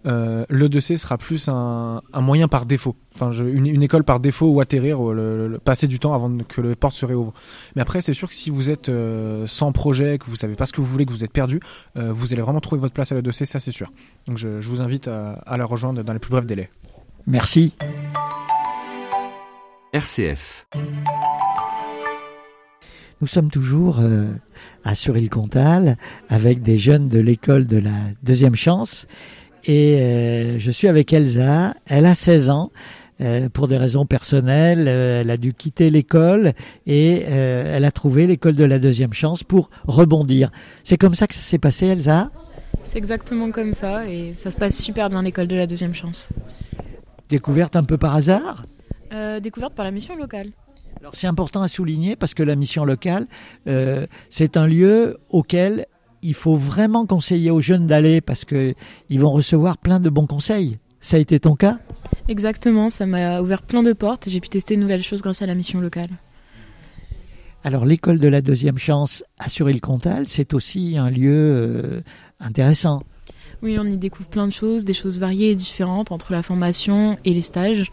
euh, 0.07 0.45
le 0.49 0.69
2C 0.69 0.97
sera 0.97 1.19
plus 1.19 1.49
un, 1.49 2.03
un 2.13 2.21
moyen 2.21 2.47
par 2.47 2.67
défaut. 2.67 2.95
Enfin, 3.15 3.33
une, 3.33 3.67
une 3.67 3.83
école 3.83 4.05
par 4.05 4.21
défaut 4.21 4.47
ou 4.47 4.61
atterrir, 4.61 5.01
ou 5.01 5.13
passer 5.65 5.89
du 5.89 5.99
temps 5.99 6.15
avant 6.15 6.37
que 6.39 6.61
les 6.61 6.77
portes 6.77 6.95
se 6.95 7.05
réouvrent. 7.05 7.33
Mais 7.75 7.83
après, 7.83 8.01
c'est 8.01 8.13
sûr 8.13 8.29
que 8.29 8.35
si 8.35 8.51
vous 8.51 8.71
êtes 8.71 8.91
sans 9.47 9.73
projet, 9.73 10.19
que 10.19 10.27
vous 10.27 10.37
savez 10.37 10.55
pas 10.55 10.67
ce 10.67 10.73
que 10.73 10.81
vous 10.81 10.87
voulez, 10.87 11.05
que 11.05 11.11
vous 11.11 11.25
êtes 11.25 11.33
perdu, 11.33 11.61
vous 11.97 12.33
allez 12.33 12.43
vraiment 12.43 12.61
trouver 12.61 12.81
votre 12.81 12.95
place 12.95 13.11
à 13.11 13.21
2C, 13.21 13.45
ça 13.45 13.59
c'est 13.59 13.73
sûr. 13.73 13.91
Donc 14.29 14.39
je, 14.39 14.61
je 14.61 14.71
vous 14.71 14.83
invite 14.83 15.09
à 15.09 15.57
la 15.57 15.65
rejoindre 15.65 16.05
dans 16.05 16.13
les 16.13 16.21
plus 16.21 16.31
brefs 16.31 16.47
délais. 16.47 16.71
Merci. 17.29 17.75
RCF. 19.93 20.67
Nous 23.21 23.27
sommes 23.27 23.51
toujours 23.51 23.99
euh, 24.01 24.29
à 24.83 24.95
Suril-Comtal 24.95 25.99
avec 26.31 26.63
des 26.63 26.79
jeunes 26.79 27.09
de 27.09 27.19
l'école 27.19 27.67
de 27.67 27.77
la 27.77 27.91
deuxième 28.23 28.55
chance 28.55 29.07
et 29.65 29.99
euh, 30.01 30.59
je 30.59 30.71
suis 30.71 30.89
avec 30.89 31.13
Elsa. 31.13 31.75
Elle 31.85 32.07
a 32.07 32.15
16 32.15 32.49
ans. 32.49 32.73
Euh, 33.21 33.49
pour 33.49 33.67
des 33.67 33.77
raisons 33.77 34.07
personnelles, 34.07 34.87
elle 34.87 35.31
a 35.31 35.37
dû 35.37 35.53
quitter 35.53 35.91
l'école 35.91 36.53
et 36.87 37.23
elle 37.23 37.85
a 37.85 37.91
trouvé 37.91 38.29
l'école 38.29 38.55
de 38.55 38.65
la 38.65 38.79
deuxième 38.79 39.13
chance 39.13 39.43
pour 39.43 39.71
rebondir. 39.87 40.51
C'est 40.85 40.97
comme 40.97 41.17
ça 41.17 41.27
que 41.27 41.35
ça 41.35 41.41
s'est 41.41 41.59
passé, 41.59 41.89
Elsa? 41.89 42.31
C'est 42.85 42.97
exactement 42.97 43.51
comme 43.51 43.73
ça 43.73 44.07
et 44.07 44.35
ça 44.37 44.53
se 44.53 44.57
passe 44.57 44.79
super 44.79 45.11
bien 45.11 45.23
l'école 45.23 45.49
de 45.49 45.57
la 45.57 45.67
deuxième 45.67 45.95
chance. 45.95 46.31
Découverte 47.29 47.77
un 47.77 47.85
peu 47.85 47.99
par 47.99 48.15
hasard 48.15 48.65
euh, 49.13 49.41
Découverte 49.41 49.75
par 49.75 49.85
la 49.85 49.91
mission 49.91 50.17
locale. 50.17 50.51
Alors 51.01 51.15
c'est 51.15 51.27
important 51.27 51.63
à 51.63 51.69
souligner 51.69 52.17
parce 52.17 52.35
que 52.35 52.43
la 52.43 52.57
mission 52.57 52.85
locale, 52.85 53.27
euh, 53.67 54.07
c'est 54.31 54.57
un 54.57 54.67
lieu 54.67 55.19
auquel 55.31 55.87
il 56.23 56.35
faut 56.35 56.57
vraiment 56.57 57.07
conseiller 57.07 57.51
aux 57.51 57.61
jeunes 57.61 57.87
d'aller 57.87 58.21
parce 58.21 58.45
qu'ils 58.45 58.75
vont 59.21 59.31
recevoir 59.31 59.79
plein 59.79 60.01
de 60.01 60.11
bons 60.11 60.27
conseils. 60.27 60.79
Ça 61.01 61.17
a 61.17 61.21
été 61.21 61.39
ton 61.39 61.55
cas? 61.55 61.79
Exactement, 62.29 62.91
ça 62.91 63.07
m'a 63.07 63.41
ouvert 63.41 63.63
plein 63.63 63.83
de 63.83 63.93
portes 63.93 64.27
et 64.27 64.31
j'ai 64.31 64.41
pu 64.41 64.49
tester 64.49 64.75
de 64.75 64.81
nouvelles 64.81 65.05
choses 65.05 65.23
grâce 65.23 65.43
à 65.43 65.47
la 65.47 65.55
mission 65.55 65.81
locale. 65.81 66.11
Alors 67.65 67.85
l'école 67.85 68.19
de 68.19 68.29
la 68.29 68.41
deuxième 68.41 68.79
chance 68.79 69.25
à 69.39 69.49
Suril-Comtal, 69.49 70.29
c'est 70.29 70.55
aussi 70.55 70.97
un 70.97 71.11
lieu 71.11 71.33
euh, 71.33 72.01
intéressant. 72.41 73.03
Oui, 73.63 73.77
on 73.79 73.85
y 73.85 73.97
découvre 73.97 74.29
plein 74.29 74.47
de 74.47 74.53
choses, 74.53 74.85
des 74.85 74.95
choses 74.95 75.19
variées 75.19 75.51
et 75.51 75.55
différentes 75.55 76.13
entre 76.13 76.33
la 76.33 76.43
formation 76.43 77.19
et 77.25 77.35
les 77.35 77.41
stages. 77.41 77.93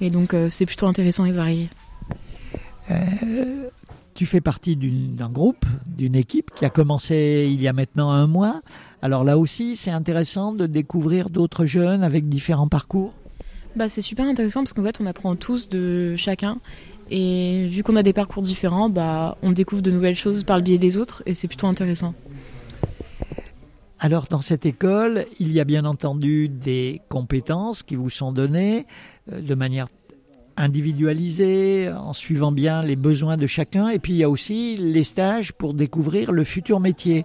Et 0.00 0.10
donc 0.10 0.34
euh, 0.34 0.48
c'est 0.50 0.66
plutôt 0.66 0.86
intéressant 0.86 1.24
et 1.24 1.32
varié. 1.32 1.68
Euh, 2.90 3.70
tu 4.14 4.26
fais 4.26 4.40
partie 4.40 4.76
d'un 4.76 5.28
groupe, 5.28 5.66
d'une 5.86 6.14
équipe 6.14 6.50
qui 6.54 6.64
a 6.64 6.70
commencé 6.70 7.48
il 7.50 7.60
y 7.60 7.66
a 7.66 7.72
maintenant 7.72 8.10
un 8.10 8.26
mois. 8.26 8.60
Alors 9.02 9.24
là 9.24 9.36
aussi, 9.38 9.76
c'est 9.76 9.90
intéressant 9.90 10.52
de 10.52 10.66
découvrir 10.66 11.30
d'autres 11.30 11.66
jeunes 11.66 12.04
avec 12.04 12.28
différents 12.28 12.68
parcours. 12.68 13.12
Bah, 13.74 13.88
c'est 13.88 14.02
super 14.02 14.26
intéressant 14.26 14.60
parce 14.62 14.72
qu'en 14.72 14.84
fait, 14.84 15.00
on 15.00 15.06
apprend 15.06 15.34
tous 15.34 15.68
de 15.68 16.14
chacun. 16.16 16.58
Et 17.10 17.66
vu 17.68 17.82
qu'on 17.82 17.96
a 17.96 18.02
des 18.02 18.12
parcours 18.12 18.42
différents, 18.42 18.88
bah, 18.88 19.36
on 19.42 19.52
découvre 19.52 19.82
de 19.82 19.90
nouvelles 19.90 20.14
choses 20.14 20.44
par 20.44 20.56
le 20.56 20.62
biais 20.62 20.78
des 20.78 20.96
autres 20.96 21.22
et 21.26 21.34
c'est 21.34 21.48
plutôt 21.48 21.66
intéressant. 21.66 22.14
Alors 24.00 24.26
dans 24.30 24.40
cette 24.40 24.66
école, 24.66 25.26
il 25.38 25.52
y 25.52 25.60
a 25.60 25.64
bien 25.64 25.84
entendu 25.84 26.48
des 26.48 27.00
compétences 27.08 27.82
qui 27.82 27.94
vous 27.94 28.10
sont 28.10 28.32
données 28.32 28.86
euh, 29.32 29.40
de 29.40 29.54
manière 29.54 29.86
individualisée, 30.56 31.90
en 31.90 32.12
suivant 32.12 32.52
bien 32.52 32.82
les 32.82 32.96
besoins 32.96 33.36
de 33.36 33.46
chacun. 33.46 33.88
Et 33.88 33.98
puis 33.98 34.12
il 34.12 34.16
y 34.18 34.24
a 34.24 34.30
aussi 34.30 34.76
les 34.76 35.04
stages 35.04 35.52
pour 35.52 35.74
découvrir 35.74 36.32
le 36.32 36.44
futur 36.44 36.80
métier. 36.80 37.24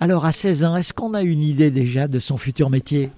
Alors 0.00 0.24
à 0.24 0.32
16 0.32 0.64
ans, 0.64 0.76
est-ce 0.76 0.92
qu'on 0.92 1.14
a 1.14 1.22
une 1.22 1.42
idée 1.42 1.70
déjà 1.70 2.08
de 2.08 2.18
son 2.18 2.36
futur 2.36 2.70
métier? 2.70 3.10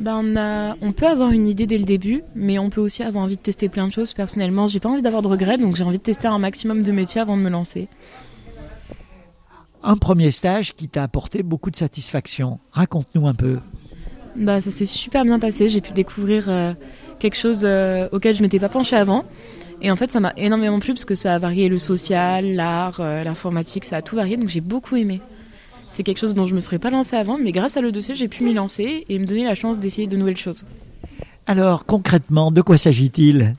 Ben 0.00 0.20
on, 0.22 0.36
a, 0.36 0.76
on 0.80 0.92
peut 0.92 1.08
avoir 1.08 1.32
une 1.32 1.48
idée 1.48 1.66
dès 1.66 1.76
le 1.76 1.84
début, 1.84 2.22
mais 2.36 2.58
on 2.60 2.70
peut 2.70 2.80
aussi 2.80 3.02
avoir 3.02 3.24
envie 3.24 3.36
de 3.36 3.42
tester 3.42 3.68
plein 3.68 3.88
de 3.88 3.92
choses. 3.92 4.12
Personnellement, 4.12 4.68
j'ai 4.68 4.78
pas 4.78 4.88
envie 4.88 5.02
d'avoir 5.02 5.22
de 5.22 5.28
regrets, 5.28 5.58
donc 5.58 5.74
j'ai 5.74 5.82
envie 5.82 5.98
de 5.98 6.02
tester 6.02 6.28
un 6.28 6.38
maximum 6.38 6.84
de 6.84 6.92
métiers 6.92 7.20
avant 7.20 7.36
de 7.36 7.42
me 7.42 7.50
lancer. 7.50 7.88
Un 9.88 9.96
premier 9.96 10.30
stage 10.32 10.74
qui 10.74 10.86
t'a 10.86 11.02
apporté 11.02 11.42
beaucoup 11.42 11.70
de 11.70 11.76
satisfaction. 11.76 12.58
Raconte-nous 12.72 13.26
un 13.26 13.32
peu. 13.32 13.58
Bah, 14.36 14.60
ça 14.60 14.70
s'est 14.70 14.84
super 14.84 15.24
bien 15.24 15.38
passé. 15.38 15.70
J'ai 15.70 15.80
pu 15.80 15.92
découvrir 15.92 16.50
euh, 16.50 16.74
quelque 17.18 17.38
chose 17.38 17.62
euh, 17.64 18.06
auquel 18.12 18.34
je 18.34 18.42
m'étais 18.42 18.58
pas 18.58 18.68
penchée 18.68 18.96
avant. 18.96 19.24
Et 19.80 19.90
en 19.90 19.96
fait, 19.96 20.12
ça 20.12 20.20
m'a 20.20 20.34
énormément 20.36 20.78
plu 20.78 20.92
parce 20.92 21.06
que 21.06 21.14
ça 21.14 21.34
a 21.34 21.38
varié 21.38 21.70
le 21.70 21.78
social, 21.78 22.54
l'art, 22.54 23.00
euh, 23.00 23.24
l'informatique, 23.24 23.86
ça 23.86 23.96
a 23.96 24.02
tout 24.02 24.14
varié. 24.14 24.36
Donc 24.36 24.50
j'ai 24.50 24.60
beaucoup 24.60 24.94
aimé. 24.94 25.22
C'est 25.86 26.02
quelque 26.02 26.18
chose 26.18 26.34
dont 26.34 26.44
je 26.44 26.54
me 26.54 26.60
serais 26.60 26.78
pas 26.78 26.90
lancée 26.90 27.16
avant, 27.16 27.38
mais 27.38 27.50
grâce 27.50 27.78
à 27.78 27.80
le 27.80 27.90
dossier, 27.90 28.14
j'ai 28.14 28.28
pu 28.28 28.44
m'y 28.44 28.52
lancer 28.52 29.06
et 29.08 29.18
me 29.18 29.24
donner 29.24 29.44
la 29.44 29.54
chance 29.54 29.80
d'essayer 29.80 30.06
de 30.06 30.18
nouvelles 30.18 30.36
choses. 30.36 30.66
Alors 31.46 31.86
concrètement, 31.86 32.52
de 32.52 32.60
quoi 32.60 32.76
s'agit-il? 32.76 33.54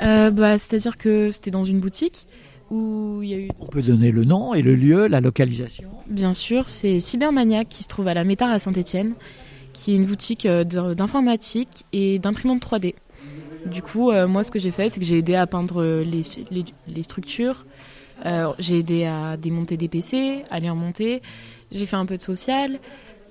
Bah, 0.00 0.58
C'est-à-dire 0.58 0.98
que 0.98 1.30
c'était 1.30 1.52
dans 1.52 1.62
une 1.62 1.78
boutique 1.78 2.26
où 2.72 3.20
il 3.22 3.28
y 3.28 3.34
a 3.34 3.38
eu... 3.38 3.48
On 3.60 3.66
peut 3.66 3.82
donner 3.82 4.10
le 4.10 4.24
nom 4.24 4.54
et 4.54 4.62
le 4.62 4.74
lieu, 4.74 5.06
la 5.06 5.20
localisation 5.20 5.88
Bien 6.08 6.32
sûr, 6.32 6.68
c'est 6.68 6.98
Cybermaniac 6.98 7.68
qui 7.68 7.82
se 7.82 7.88
trouve 7.88 8.08
à 8.08 8.14
la 8.14 8.24
Métard 8.24 8.50
à 8.50 8.58
Saint-Étienne, 8.58 9.14
qui 9.72 9.92
est 9.92 9.96
une 9.96 10.06
boutique 10.06 10.46
euh, 10.46 10.64
d'informatique 10.64 11.84
et 11.92 12.18
d'imprimante 12.18 12.64
3D. 12.64 12.94
Du 13.66 13.82
coup, 13.82 14.10
euh, 14.10 14.26
moi, 14.26 14.42
ce 14.42 14.50
que 14.50 14.58
j'ai 14.58 14.72
fait, 14.72 14.88
c'est 14.88 14.98
que 14.98 15.06
j'ai 15.06 15.18
aidé 15.18 15.34
à 15.34 15.46
peindre 15.46 15.84
les, 15.84 16.22
les, 16.50 16.64
les 16.88 17.02
structures, 17.02 17.64
euh, 18.24 18.52
j'ai 18.58 18.78
aidé 18.78 19.04
à 19.04 19.36
démonter 19.36 19.76
des 19.76 19.88
PC, 19.88 20.44
à 20.50 20.60
les 20.60 20.70
remonter. 20.70 21.22
J'ai 21.70 21.86
fait 21.86 21.96
un 21.96 22.06
peu 22.06 22.16
de 22.16 22.22
social. 22.22 22.78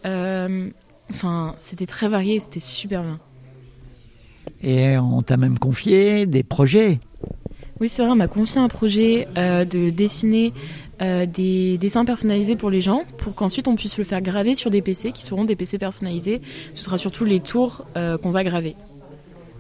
Euh, 0.06 0.69
enfin, 1.10 1.56
c'était 1.60 1.86
très 1.86 2.08
varié, 2.08 2.39
c'était 2.39 2.60
super 2.60 3.04
bien. 3.04 3.19
Et 4.62 4.97
on 4.97 5.21
t'a 5.21 5.38
même 5.38 5.60
confié 5.60 6.25
des 6.25 6.43
projets. 6.43 6.99
Oui, 7.81 7.89
c'est 7.89 8.03
vrai, 8.03 8.11
on 8.11 8.15
m'a 8.15 8.27
confié 8.27 8.61
un 8.61 8.67
projet 8.67 9.27
euh, 9.37 9.65
de 9.65 9.89
dessiner 9.89 10.53
des 10.99 11.79
dessins 11.79 12.05
personnalisés 12.05 12.55
pour 12.55 12.69
les 12.69 12.79
gens, 12.79 13.05
pour 13.17 13.33
qu'ensuite 13.33 13.67
on 13.67 13.73
puisse 13.75 13.97
le 13.97 14.03
faire 14.03 14.21
graver 14.21 14.53
sur 14.53 14.69
des 14.69 14.83
PC 14.83 15.11
qui 15.11 15.23
seront 15.23 15.45
des 15.45 15.55
PC 15.55 15.79
personnalisés. 15.79 16.41
Ce 16.75 16.83
sera 16.83 16.99
surtout 16.99 17.25
les 17.25 17.39
tours 17.39 17.87
qu'on 17.95 18.29
va 18.29 18.43
graver. 18.43 18.75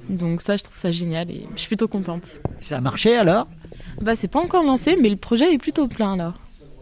Donc 0.07 0.41
ça, 0.41 0.55
je 0.55 0.61
trouve 0.61 0.77
ça 0.77 0.91
génial 0.91 1.31
et 1.31 1.47
je 1.55 1.59
suis 1.61 1.67
plutôt 1.67 1.87
contente. 1.87 2.41
Ça 2.59 2.77
a 2.77 2.79
marché 2.79 3.15
alors? 3.15 3.47
Bah, 4.01 4.15
c'est 4.15 4.27
pas 4.27 4.39
encore 4.39 4.63
lancé, 4.63 4.95
mais 5.01 5.09
le 5.09 5.15
projet 5.15 5.51
est 5.51 5.57
plutôt 5.57 5.87
plein 5.87 6.15
là. 6.15 6.35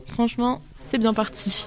Franchement, 0.08 0.62
c'est 0.76 0.98
bien 0.98 1.14
parti. 1.14 1.66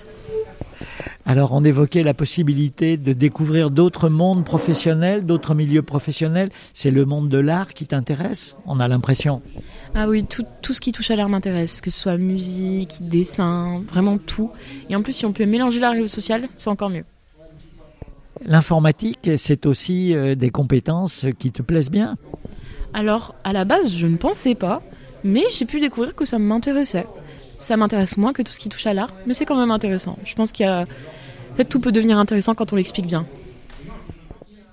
Alors, 1.25 1.53
on 1.53 1.63
évoquait 1.63 2.03
la 2.03 2.15
possibilité 2.15 2.97
de 2.97 3.13
découvrir 3.13 3.71
d'autres 3.71 4.09
mondes 4.09 4.45
professionnels, 4.45 5.25
d'autres 5.25 5.55
milieux 5.55 5.83
professionnels. 5.83 6.51
C'est 6.75 6.91
le 6.91 7.05
monde 7.05 7.29
de 7.29 7.39
l'art 7.39 7.75
qui 7.75 7.87
t'intéresse 7.87 8.57
On 8.67 8.81
a 8.81 8.89
l'impression. 8.89 9.41
Ah 9.95 10.09
oui, 10.09 10.25
tout, 10.25 10.45
tout, 10.63 10.75
ce 10.75 10.81
qui 10.81 10.91
touche 10.91 11.13
à 11.13 11.17
l'art 11.17 11.29
m'intéresse, 11.29 11.81
que 11.81 11.91
ce 11.91 12.01
soit 12.01 12.17
musique, 12.17 13.09
dessin, 13.09 13.83
vraiment 13.87 14.19
tout. 14.19 14.51
Et 14.91 14.97
en 14.97 15.03
plus, 15.03 15.13
si 15.13 15.25
on 15.25 15.33
peut 15.33 15.47
mélanger 15.47 15.79
l'art 15.79 15.95
et 15.95 16.01
le 16.01 16.09
social, 16.09 16.49
c'est 16.57 16.71
encore 16.71 16.91
mieux. 16.91 17.05
L'informatique, 18.45 19.31
c'est 19.37 19.67
aussi 19.67 20.15
euh, 20.15 20.35
des 20.35 20.51
compétences 20.51 21.27
qui 21.39 21.53
te 21.53 21.63
plaisent 21.63 21.91
bien 21.91 22.17
Alors, 22.95 23.37
à 23.45 23.53
la 23.53 23.65
base, 23.65 23.95
je 23.97 24.09
ne 24.09 24.17
pensais 24.17 24.57
pas. 24.57 24.83
Mais 25.25 25.45
j'ai 25.57 25.67
pu 25.67 25.79
découvrir 25.79 26.17
que 26.17 26.25
ça 26.25 26.41
m'intéressait. 26.41 27.07
Ça 27.63 27.77
m'intéresse 27.77 28.17
moins 28.17 28.33
que 28.33 28.43
tout 28.43 28.53
ce 28.53 28.59
qui 28.59 28.69
touche 28.69 28.89
à 28.89 28.93
l'art, 28.93 29.13
mais 29.25 29.35
c'est 29.35 29.45
quand 29.45 29.57
même 29.57 29.71
intéressant. 29.71 30.19
Je 30.25 30.35
pense 30.35 30.51
qu'il 30.51 30.67
y 30.67 30.69
a... 30.69 30.81
En 30.81 31.55
fait, 31.55 31.65
tout 31.65 31.79
peut 31.79 31.93
devenir 31.93 32.19
intéressant 32.19 32.57
quand 32.57 32.73
on 32.73 32.77
l'explique 32.77 33.07
bien. 33.07 33.25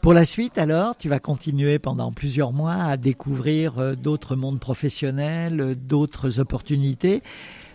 Pour 0.01 0.13
la 0.13 0.25
suite, 0.25 0.57
alors, 0.57 0.97
tu 0.97 1.07
vas 1.07 1.19
continuer 1.19 1.77
pendant 1.77 2.11
plusieurs 2.11 2.51
mois 2.51 2.73
à 2.73 2.97
découvrir 2.97 3.77
euh, 3.77 3.95
d'autres 3.95 4.35
mondes 4.35 4.59
professionnels, 4.59 5.61
euh, 5.61 5.75
d'autres 5.75 6.39
opportunités. 6.39 7.21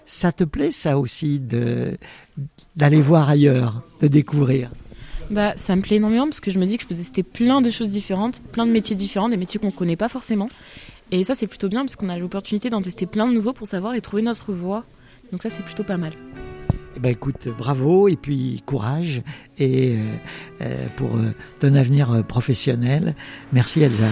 Ça 0.04 0.32
te 0.32 0.42
plaît, 0.42 0.72
ça 0.72 0.98
aussi, 0.98 1.38
de 1.38 1.96
d'aller 2.74 3.00
voir 3.00 3.28
ailleurs, 3.28 3.82
de 4.00 4.08
découvrir? 4.08 4.72
Bah, 5.30 5.52
ça 5.56 5.76
me 5.76 5.80
plaît 5.82 5.96
énormément 5.96 6.24
parce 6.24 6.40
que 6.40 6.50
je 6.50 6.58
me 6.58 6.66
dis 6.66 6.76
que 6.76 6.82
je 6.82 6.88
peux 6.88 6.96
tester 6.96 7.22
plein 7.22 7.60
de 7.60 7.70
choses 7.70 7.90
différentes, 7.90 8.42
plein 8.50 8.66
de 8.66 8.72
métiers 8.72 8.96
différents, 8.96 9.28
des 9.28 9.36
métiers 9.36 9.60
qu'on 9.60 9.68
ne 9.68 9.72
connaît 9.72 9.96
pas 9.96 10.08
forcément. 10.08 10.48
Et 11.12 11.22
ça, 11.22 11.36
c'est 11.36 11.46
plutôt 11.46 11.68
bien 11.68 11.82
parce 11.82 11.94
qu'on 11.94 12.08
a 12.08 12.18
l'opportunité 12.18 12.68
d'en 12.68 12.82
tester 12.82 13.06
plein 13.06 13.28
de 13.28 13.32
nouveaux 13.32 13.52
pour 13.52 13.68
savoir 13.68 13.94
et 13.94 14.00
trouver 14.00 14.22
notre 14.22 14.52
voie. 14.52 14.84
Donc 15.32 15.42
ça, 15.42 15.50
c'est 15.50 15.64
plutôt 15.64 15.84
pas 15.84 15.96
mal. 15.96 16.12
Eh 16.96 17.00
ben 17.00 17.08
écoute, 17.10 17.48
bravo 17.58 18.08
et 18.08 18.16
puis 18.16 18.62
courage 18.66 19.22
et 19.58 19.96
euh, 19.96 20.16
euh, 20.60 20.86
pour 20.96 21.16
euh, 21.16 21.34
ton 21.58 21.74
avenir 21.74 22.24
professionnel. 22.26 23.16
Merci 23.52 23.82
Elsa. 23.82 24.08